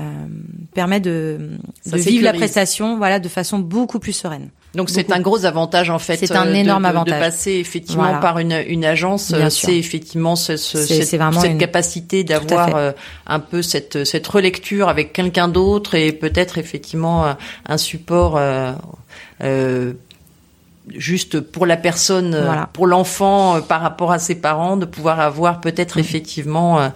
permet 0.75 0.99
de, 0.99 1.51
de 1.87 1.97
vivre 1.97 2.25
la 2.25 2.33
prestation, 2.33 2.97
voilà, 2.97 3.21
de 3.21 3.29
façon 3.29 3.61
beaucoup 3.61 4.01
plus 4.01 4.13
sereine. 4.13 4.51
Donc 4.75 4.91
c'est 4.91 5.13
un 5.13 5.21
gros 5.21 5.45
avantage 5.45 5.91
en 5.91 5.99
fait. 5.99 6.17
C'est 6.17 6.37
un 6.37 6.53
énorme 6.55 6.83
de, 6.83 6.89
de, 6.89 6.91
avantage 6.91 7.19
de 7.19 7.25
passer 7.25 7.53
effectivement 7.53 8.05
voilà. 8.05 8.19
par 8.19 8.39
une, 8.39 8.63
une 8.67 8.85
agence. 8.85 9.35
C'est 9.49 9.77
effectivement 9.77 10.37
ce, 10.37 10.57
ce, 10.57 10.79
cette, 10.79 11.05
cette 11.05 11.45
une... 11.45 11.59
capacité 11.59 12.25
d'avoir 12.25 12.77
euh, 12.77 12.93
un 13.27 13.41
peu 13.41 13.63
cette, 13.63 14.05
cette 14.05 14.27
relecture 14.27 14.89
avec 14.89 15.13
quelqu'un 15.13 15.49
d'autre 15.49 15.95
et 15.95 16.13
peut-être 16.13 16.59
effectivement 16.59 17.35
un 17.67 17.79
support. 17.79 18.37
Euh, 18.37 18.73
euh, 19.43 19.95
juste 20.97 21.41
pour 21.41 21.67
la 21.67 21.77
personne, 21.77 22.31
voilà. 22.31 22.69
pour 22.73 22.87
l'enfant 22.87 23.57
euh, 23.57 23.61
par 23.61 23.81
rapport 23.81 24.13
à 24.13 24.19
ses 24.19 24.35
parents, 24.35 24.77
de 24.77 24.87
pouvoir 24.87 25.21
avoir 25.21 25.61
peut-être 25.61 25.97
mmh. 25.97 26.01
effectivement 26.01 26.81
euh, 26.81 26.89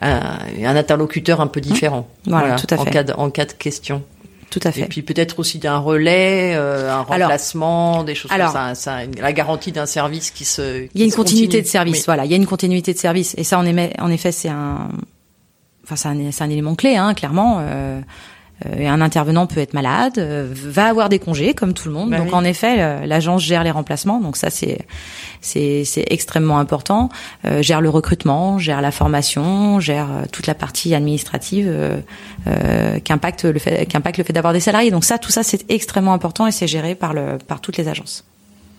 un, 0.00 0.38
un, 0.64 0.76
interlocuteur 0.76 1.40
un 1.40 1.46
peu 1.46 1.60
différent. 1.60 2.08
Voilà, 2.26 2.46
voilà, 2.46 2.60
tout 2.60 2.66
à 2.70 2.76
fait. 2.76 2.88
En 2.88 2.92
cas 2.92 3.02
de, 3.02 3.12
en 3.12 3.30
cas 3.30 3.44
de 3.44 3.52
question. 3.52 4.02
Tout 4.52 4.60
à 4.64 4.70
fait. 4.70 4.82
Et 4.82 4.84
puis 4.84 5.00
peut-être 5.00 5.38
aussi 5.38 5.58
d'un 5.58 5.78
relais, 5.78 6.52
euh, 6.54 6.92
un 6.92 7.00
remplacement, 7.00 7.94
alors, 7.94 8.04
des 8.04 8.14
choses 8.14 8.30
alors, 8.30 8.52
comme 8.52 8.74
ça, 8.74 8.74
ça, 8.74 8.98
la 9.18 9.32
garantie 9.32 9.72
d'un 9.72 9.86
service 9.86 10.30
qui 10.30 10.44
se. 10.44 10.88
Il 10.94 11.00
y 11.00 11.02
a 11.02 11.06
une 11.06 11.12
continuité 11.12 11.46
continue. 11.46 11.62
de 11.62 11.66
service, 11.68 11.96
oui. 11.96 12.02
voilà. 12.04 12.26
Il 12.26 12.30
y 12.30 12.34
a 12.34 12.36
une 12.36 12.44
continuité 12.44 12.92
de 12.92 12.98
service, 12.98 13.34
et 13.38 13.44
ça, 13.44 13.58
en, 13.58 13.64
émet, 13.64 13.94
en 13.98 14.10
effet, 14.10 14.30
c'est 14.30 14.50
un, 14.50 14.90
enfin, 15.84 15.96
c'est 15.96 16.08
un, 16.08 16.30
c'est 16.30 16.44
un 16.44 16.50
élément 16.50 16.74
clé, 16.74 16.96
hein, 16.96 17.14
clairement. 17.14 17.60
Euh, 17.60 18.02
et 18.76 18.88
un 18.88 19.00
intervenant 19.00 19.46
peut 19.46 19.60
être 19.60 19.74
malade, 19.74 20.18
euh, 20.18 20.48
va 20.52 20.86
avoir 20.86 21.08
des 21.08 21.18
congés 21.18 21.54
comme 21.54 21.74
tout 21.74 21.88
le 21.88 21.94
monde. 21.94 22.10
Bah 22.10 22.18
donc 22.18 22.28
oui. 22.28 22.34
en 22.34 22.44
effet, 22.44 23.06
l'agence 23.06 23.42
gère 23.42 23.64
les 23.64 23.70
remplacements. 23.70 24.20
Donc 24.20 24.36
ça 24.36 24.50
c'est 24.50 24.86
c'est 25.42 25.84
c'est 25.84 26.04
extrêmement 26.08 26.58
important. 26.58 27.10
Euh, 27.44 27.60
gère 27.60 27.80
le 27.80 27.90
recrutement, 27.90 28.58
gère 28.58 28.80
la 28.80 28.92
formation, 28.92 29.80
gère 29.80 30.10
euh, 30.10 30.22
toute 30.30 30.46
la 30.46 30.54
partie 30.54 30.94
administrative 30.94 31.68
euh, 31.68 32.98
qu'impacte 33.00 33.44
le 33.44 33.58
fait 33.58 33.86
qu'impacte 33.86 34.18
le 34.18 34.24
fait 34.24 34.32
d'avoir 34.32 34.52
des 34.52 34.60
salariés. 34.60 34.90
Donc 34.90 35.04
ça 35.04 35.18
tout 35.18 35.30
ça 35.30 35.42
c'est 35.42 35.70
extrêmement 35.70 36.14
important 36.14 36.46
et 36.46 36.52
c'est 36.52 36.68
géré 36.68 36.94
par 36.94 37.12
le 37.12 37.38
par 37.46 37.60
toutes 37.60 37.76
les 37.76 37.88
agences. 37.88 38.24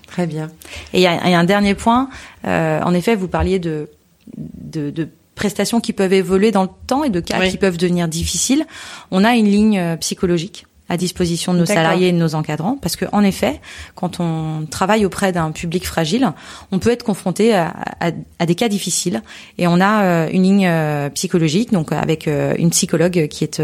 Très 0.08 0.28
bien. 0.28 0.50
Et 0.94 1.00
il 1.00 1.02
y 1.02 1.08
a, 1.08 1.28
y 1.28 1.34
a, 1.34 1.40
un 1.40 1.44
dernier 1.44 1.74
point. 1.74 2.08
en 2.46 2.94
effet, 2.94 3.16
vous 3.16 3.28
parliez 3.28 3.60
de 3.60 3.90
de, 4.38 4.90
de 4.92 5.10
prestations 5.36 5.80
qui 5.80 5.94
peuvent 5.94 6.14
évoluer 6.14 6.52
dans 6.52 6.64
le 6.64 6.70
temps 6.88 7.04
et 7.04 7.10
de 7.10 7.20
cas 7.20 7.40
oui. 7.40 7.50
qui 7.50 7.58
peuvent 7.58 7.78
devenir 7.78 8.08
difficiles. 8.08 8.66
On 9.12 9.24
a 9.24 9.36
une 9.36 9.48
ligne 9.48 9.80
euh, 9.80 9.98
psychologique 9.98 10.66
à 10.90 10.98
disposition 10.98 11.54
de 11.54 11.60
nos 11.60 11.66
salariés 11.66 12.10
et 12.10 12.12
de 12.12 12.18
nos 12.18 12.36
encadrants 12.36 12.78
parce 12.80 12.96
que 12.96 13.06
en 13.12 13.24
effet, 13.24 13.62
quand 13.96 14.20
on 14.20 14.68
travaille 14.70 15.06
auprès 15.06 15.32
d'un 15.32 15.52
public 15.52 15.88
fragile, 15.88 16.32
on 16.72 16.80
peut 16.80 16.92
être 16.92 17.04
confronté 17.04 17.54
à, 17.54 17.74
à, 18.00 18.12
à, 18.40 18.46
des 18.46 18.56
cas 18.56 18.68
difficiles 18.68 19.22
et 19.58 19.68
on 19.68 19.80
a 19.80 20.04
euh, 20.04 20.30
une 20.32 20.44
ligne 20.44 20.68
euh, 20.68 21.10
psychologique 21.10 21.72
donc 21.72 21.92
avec 21.92 22.28
euh, 22.28 22.54
une 22.58 22.70
psychologue 22.70 23.28
qui 23.28 23.44
est 23.44 23.62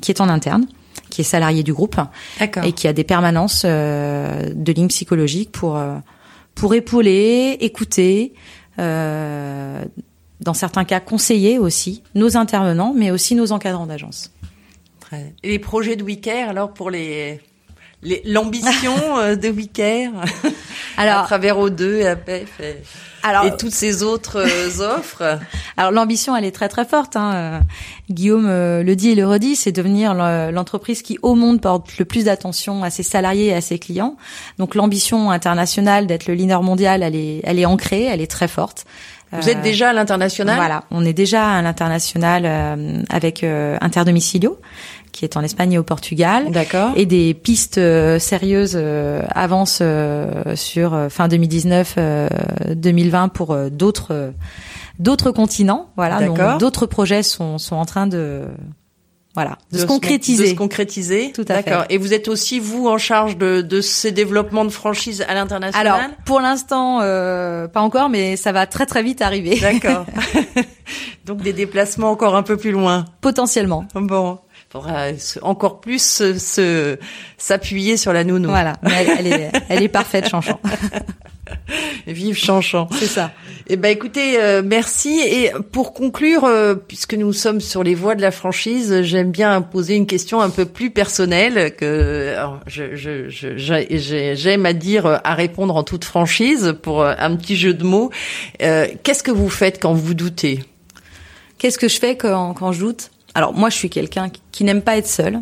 qui 0.00 0.10
est 0.10 0.20
en 0.20 0.28
interne 0.28 0.66
qui 1.10 1.20
est 1.20 1.24
salarié 1.24 1.62
du 1.62 1.72
groupe 1.72 1.96
et 2.40 2.72
qui 2.72 2.88
a 2.88 2.92
des 2.92 3.04
permanences 3.04 3.64
de 3.64 4.72
lignes 4.72 4.88
psychologiques 4.88 5.52
pour 5.52 5.80
pour 6.54 6.74
épauler, 6.74 7.56
écouter, 7.60 8.32
dans 10.40 10.54
certains 10.54 10.84
cas 10.84 11.00
conseiller 11.00 11.58
aussi 11.58 12.02
nos 12.14 12.36
intervenants, 12.36 12.92
mais 12.96 13.10
aussi 13.10 13.34
nos 13.34 13.52
encadrants 13.52 13.86
d'agence. 13.86 14.32
Et 15.42 15.48
les 15.48 15.58
projets 15.58 15.96
de 15.96 16.04
WeCare, 16.04 16.48
alors 16.48 16.72
pour 16.72 16.90
les 16.90 17.40
l'ambition 18.24 18.94
euh, 19.18 19.36
de 19.36 19.48
WeCare 19.48 20.12
alors 20.96 21.18
à 21.18 21.24
travers 21.24 21.58
O2 21.58 21.96
et 21.96 22.06
APEF 22.06 22.60
et, 22.60 22.76
alors, 23.22 23.44
et 23.44 23.56
toutes 23.56 23.72
ces 23.72 24.02
autres 24.02 24.38
euh, 24.38 24.96
offres. 24.96 25.38
Alors 25.76 25.92
l'ambition, 25.92 26.34
elle 26.34 26.46
est 26.46 26.50
très 26.50 26.70
très 26.70 26.86
forte. 26.86 27.16
Hein. 27.16 27.34
Euh, 27.34 27.60
Guillaume 28.10 28.46
le 28.48 28.94
dit 28.94 29.10
et 29.10 29.14
le 29.14 29.26
redit, 29.26 29.56
c'est 29.56 29.72
devenir 29.72 30.14
l'entreprise 30.14 31.02
qui 31.02 31.18
au 31.22 31.34
monde 31.34 31.60
porte 31.60 31.98
le 31.98 32.06
plus 32.06 32.24
d'attention 32.24 32.82
à 32.82 32.88
ses 32.88 33.02
salariés 33.02 33.48
et 33.48 33.54
à 33.54 33.60
ses 33.60 33.78
clients. 33.78 34.16
Donc 34.58 34.74
l'ambition 34.74 35.30
internationale 35.30 36.06
d'être 36.06 36.26
le 36.26 36.34
leader 36.34 36.62
mondial, 36.62 37.02
elle 37.02 37.14
est, 37.14 37.40
elle 37.44 37.58
est 37.58 37.66
ancrée, 37.66 38.04
elle 38.04 38.22
est 38.22 38.30
très 38.30 38.48
forte. 38.48 38.86
Vous 39.32 39.48
êtes 39.48 39.62
déjà 39.62 39.90
à 39.90 39.92
l'international? 39.92 40.56
Voilà, 40.56 40.84
on 40.90 41.04
est 41.04 41.12
déjà 41.12 41.48
à 41.48 41.62
l'international 41.62 42.46
avec 43.10 43.44
Interdomicilio 43.44 44.58
qui 45.12 45.24
est 45.24 45.36
en 45.36 45.42
Espagne 45.42 45.72
et 45.72 45.78
au 45.78 45.82
Portugal. 45.82 46.50
D'accord. 46.50 46.92
Et 46.96 47.06
des 47.06 47.34
pistes 47.34 47.78
euh, 47.78 48.18
sérieuses 48.18 48.74
euh, 48.74 49.22
avancent 49.30 49.80
euh, 49.82 50.56
sur 50.56 51.08
fin 51.10 51.28
2019, 51.28 51.98
2020 52.74 53.28
pour 53.28 53.56
d'autres 53.70 54.32
d'autres 54.98 55.30
continents. 55.30 55.90
Voilà. 55.96 56.26
Donc 56.26 56.38
d'autres 56.58 56.86
projets 56.86 57.22
sont 57.22 57.58
sont 57.58 57.76
en 57.76 57.84
train 57.84 58.06
de 58.06 58.44
voilà, 59.34 59.58
de, 59.70 59.78
se 59.78 59.86
concrétiser. 59.86 60.44
De 60.44 60.48
se 60.50 60.54
concrétiser. 60.54 61.32
Tout 61.32 61.44
à 61.48 61.62
fait. 61.62 61.72
Et 61.88 61.98
vous 61.98 62.12
êtes 62.12 62.28
aussi 62.28 62.58
vous 62.58 62.88
en 62.88 62.98
charge 62.98 63.36
de, 63.36 63.60
de 63.60 63.80
ces 63.80 64.10
développements 64.10 64.64
de 64.64 64.70
franchise 64.70 65.24
à 65.28 65.34
l'international 65.34 65.86
Alors, 65.86 66.00
pour 66.24 66.40
l'instant, 66.40 67.00
euh, 67.02 67.68
pas 67.68 67.80
encore, 67.80 68.08
mais 68.08 68.36
ça 68.36 68.50
va 68.50 68.66
très 68.66 68.86
très 68.86 69.02
vite 69.02 69.22
arriver. 69.22 69.58
D'accord. 69.60 70.04
Donc 71.26 71.42
des 71.42 71.52
déplacements 71.52 72.10
encore 72.10 72.34
un 72.34 72.42
peu 72.42 72.56
plus 72.56 72.72
loin. 72.72 73.04
Potentiellement. 73.20 73.86
Bon 73.94 74.38
faudra 74.70 75.06
encore 75.42 75.80
plus 75.80 76.00
se 76.00 76.98
s'appuyer 77.36 77.96
sur 77.96 78.12
la 78.12 78.24
nounou. 78.24 78.48
Voilà, 78.48 78.74
elle, 78.84 79.26
est 79.26 79.50
elle 79.68 79.82
est 79.82 79.88
parfaite, 79.88 80.28
Chanchan. 80.28 80.60
Vive 82.06 82.36
Chanchan. 82.36 82.88
C'est 82.92 83.06
ça. 83.06 83.32
Eh 83.68 83.76
ben 83.76 83.90
écoutez, 83.90 84.40
euh, 84.40 84.62
merci. 84.64 85.20
Et 85.20 85.52
pour 85.72 85.92
conclure, 85.92 86.44
euh, 86.44 86.74
puisque 86.74 87.14
nous 87.14 87.32
sommes 87.32 87.60
sur 87.60 87.82
les 87.82 87.94
voies 87.94 88.14
de 88.14 88.22
la 88.22 88.30
franchise, 88.30 89.02
j'aime 89.02 89.30
bien 89.30 89.60
poser 89.62 89.94
une 89.94 90.06
question 90.06 90.40
un 90.40 90.50
peu 90.50 90.64
plus 90.64 90.90
personnelle 90.90 91.74
que 91.76 92.34
je, 92.66 92.96
je, 92.96 93.28
je, 93.28 94.34
j'aime 94.34 94.66
à 94.66 94.72
dire 94.72 95.20
à 95.22 95.34
répondre 95.34 95.76
en 95.76 95.82
toute 95.82 96.04
franchise 96.04 96.74
pour 96.82 97.04
un 97.04 97.36
petit 97.36 97.56
jeu 97.56 97.74
de 97.74 97.84
mots. 97.84 98.10
Euh, 98.62 98.86
qu'est-ce 99.02 99.22
que 99.22 99.30
vous 99.30 99.48
faites 99.48 99.80
quand 99.80 99.92
vous 99.92 100.14
doutez? 100.14 100.64
Qu'est-ce 101.58 101.78
que 101.78 101.88
je 101.88 101.98
fais 101.98 102.16
quand, 102.16 102.54
quand 102.54 102.72
je 102.72 102.80
doute? 102.80 103.10
Alors 103.34 103.52
moi, 103.52 103.70
je 103.70 103.76
suis 103.76 103.90
quelqu'un 103.90 104.30
qui 104.52 104.64
n'aime 104.64 104.82
pas 104.82 104.96
être 104.96 105.06
seul. 105.06 105.40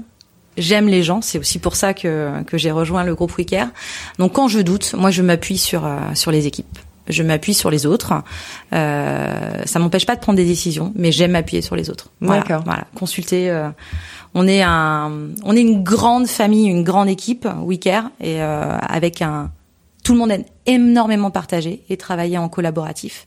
J'aime 0.58 0.88
les 0.88 1.02
gens, 1.02 1.22
c'est 1.22 1.38
aussi 1.38 1.58
pour 1.58 1.76
ça 1.76 1.94
que, 1.94 2.42
que 2.42 2.58
j'ai 2.58 2.70
rejoint 2.70 3.04
le 3.04 3.14
groupe 3.14 3.32
WeCare. 3.38 3.68
Donc 4.18 4.32
quand 4.32 4.48
je 4.48 4.60
doute, 4.60 4.94
moi 4.94 5.10
je 5.10 5.22
m'appuie 5.22 5.58
sur 5.58 5.86
euh, 5.86 5.98
sur 6.14 6.30
les 6.30 6.46
équipes. 6.46 6.78
Je 7.08 7.22
m'appuie 7.22 7.54
sur 7.54 7.70
les 7.70 7.86
autres. 7.86 8.12
Euh, 8.74 9.62
ça 9.64 9.78
m'empêche 9.78 10.04
pas 10.04 10.14
de 10.14 10.20
prendre 10.20 10.36
des 10.36 10.44
décisions, 10.44 10.92
mais 10.94 11.10
j'aime 11.10 11.30
m'appuyer 11.30 11.62
sur 11.62 11.74
les 11.74 11.88
autres. 11.88 12.10
Voilà, 12.20 12.44
voilà. 12.66 12.84
Consulter. 12.94 13.50
Euh, 13.50 13.70
on 14.34 14.46
est 14.46 14.62
un, 14.62 15.10
on 15.44 15.56
est 15.56 15.60
une 15.62 15.82
grande 15.82 16.26
famille, 16.26 16.66
une 16.66 16.84
grande 16.84 17.08
équipe 17.08 17.48
WeCare 17.64 18.10
et 18.20 18.42
euh, 18.42 18.76
avec 18.78 19.22
un, 19.22 19.50
tout 20.04 20.12
le 20.12 20.18
monde 20.18 20.30
est 20.30 20.44
énormément 20.66 21.30
partagé 21.30 21.82
et 21.88 21.96
travailler 21.96 22.36
en 22.36 22.48
collaboratif. 22.48 23.26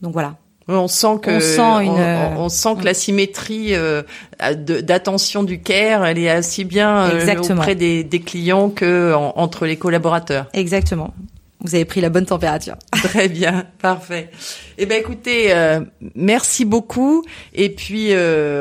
Donc 0.00 0.12
voilà, 0.12 0.36
on 0.76 0.88
sent 0.88 1.18
que 1.22 1.30
on 1.30 1.40
sent, 1.40 1.86
une... 1.86 2.38
on, 2.38 2.48
sent 2.48 2.76
que 2.80 2.84
la 2.84 2.94
symétrie 2.94 3.74
euh, 3.74 4.02
d'attention 4.38 5.42
du 5.42 5.60
care, 5.60 6.04
elle 6.04 6.18
est 6.18 6.28
assez 6.28 6.64
bien 6.64 7.10
euh, 7.10 7.36
auprès 7.38 7.74
des, 7.74 8.04
des, 8.04 8.20
clients 8.20 8.68
que 8.68 9.14
entre 9.14 9.66
les 9.66 9.76
collaborateurs. 9.76 10.46
Exactement. 10.52 11.14
Vous 11.60 11.74
avez 11.74 11.84
pris 11.84 12.00
la 12.00 12.08
bonne 12.08 12.26
température. 12.26 12.76
Très 12.92 13.28
bien, 13.28 13.64
parfait. 13.82 14.30
Eh 14.76 14.86
ben 14.86 15.00
écoutez, 15.00 15.52
euh, 15.52 15.80
merci 16.14 16.64
beaucoup. 16.64 17.24
Et 17.54 17.70
puis 17.70 18.12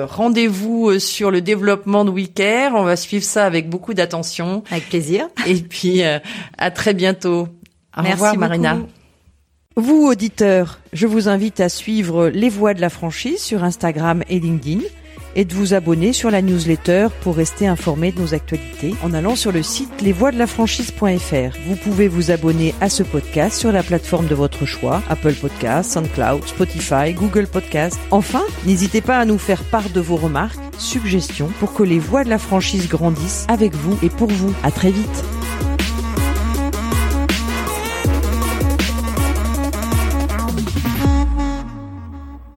rendez-vous 0.05 0.97
sur 0.99 1.29
le 1.29 1.41
développement 1.41 2.05
de 2.05 2.11
WeCare. 2.11 2.73
On 2.73 2.83
va 2.83 2.95
suivre 2.95 3.25
ça 3.25 3.45
avec 3.45 3.69
beaucoup 3.69 3.93
d'attention. 3.93 4.63
Avec 4.71 4.89
plaisir. 4.89 5.27
Et 5.45 5.55
puis 5.55 6.01
à 6.03 6.71
très 6.71 6.93
bientôt. 6.93 7.49
Au 7.97 8.01
merci 8.01 8.13
revoir, 8.13 8.37
Marina. 8.37 8.77
Vous, 9.79 10.07
auditeurs, 10.07 10.79
je 10.91 11.05
vous 11.05 11.29
invite 11.29 11.59
à 11.59 11.69
suivre 11.69 12.29
Les 12.29 12.49
Voix 12.49 12.73
de 12.73 12.81
la 12.81 12.89
franchise 12.89 13.39
sur 13.39 13.63
Instagram 13.63 14.23
et 14.27 14.39
LinkedIn 14.39 14.81
et 15.35 15.45
de 15.45 15.53
vous 15.53 15.75
abonner 15.75 16.13
sur 16.13 16.31
la 16.31 16.41
newsletter 16.41 17.09
pour 17.21 17.35
rester 17.35 17.67
informé 17.67 18.11
de 18.11 18.19
nos 18.19 18.33
actualités 18.33 18.95
en 19.03 19.13
allant 19.13 19.35
sur 19.35 19.51
le 19.51 19.61
site 19.61 20.01
lesvoixdelafranchise.fr. 20.01 21.57
Vous 21.67 21.75
pouvez 21.75 22.07
vous 22.07 22.31
abonner 22.31 22.73
à 22.81 22.89
ce 22.89 23.03
podcast 23.03 23.59
sur 23.59 23.71
la 23.71 23.83
plateforme 23.83 24.25
de 24.25 24.33
votre 24.33 24.65
choix, 24.65 25.03
Apple 25.09 25.35
Podcasts, 25.35 25.91
SoundCloud, 25.91 26.47
Spotify, 26.47 27.13
Google 27.13 27.45
Podcasts. 27.45 27.99
Enfin, 28.09 28.45
n'hésitez 28.65 29.01
pas 29.01 29.19
à 29.19 29.25
nous 29.25 29.37
faire 29.37 29.63
part 29.63 29.91
de 29.91 30.01
vos 30.01 30.15
remarques, 30.15 30.57
suggestions 30.79 31.51
pour 31.59 31.75
que 31.75 31.83
les 31.83 31.99
voix 31.99 32.23
de 32.23 32.29
la 32.29 32.39
franchise 32.39 32.89
grandissent 32.89 33.45
avec 33.47 33.75
vous 33.75 33.95
et 34.01 34.09
pour 34.09 34.29
vous. 34.29 34.55
À 34.63 34.71
très 34.71 34.89
vite. 34.89 35.23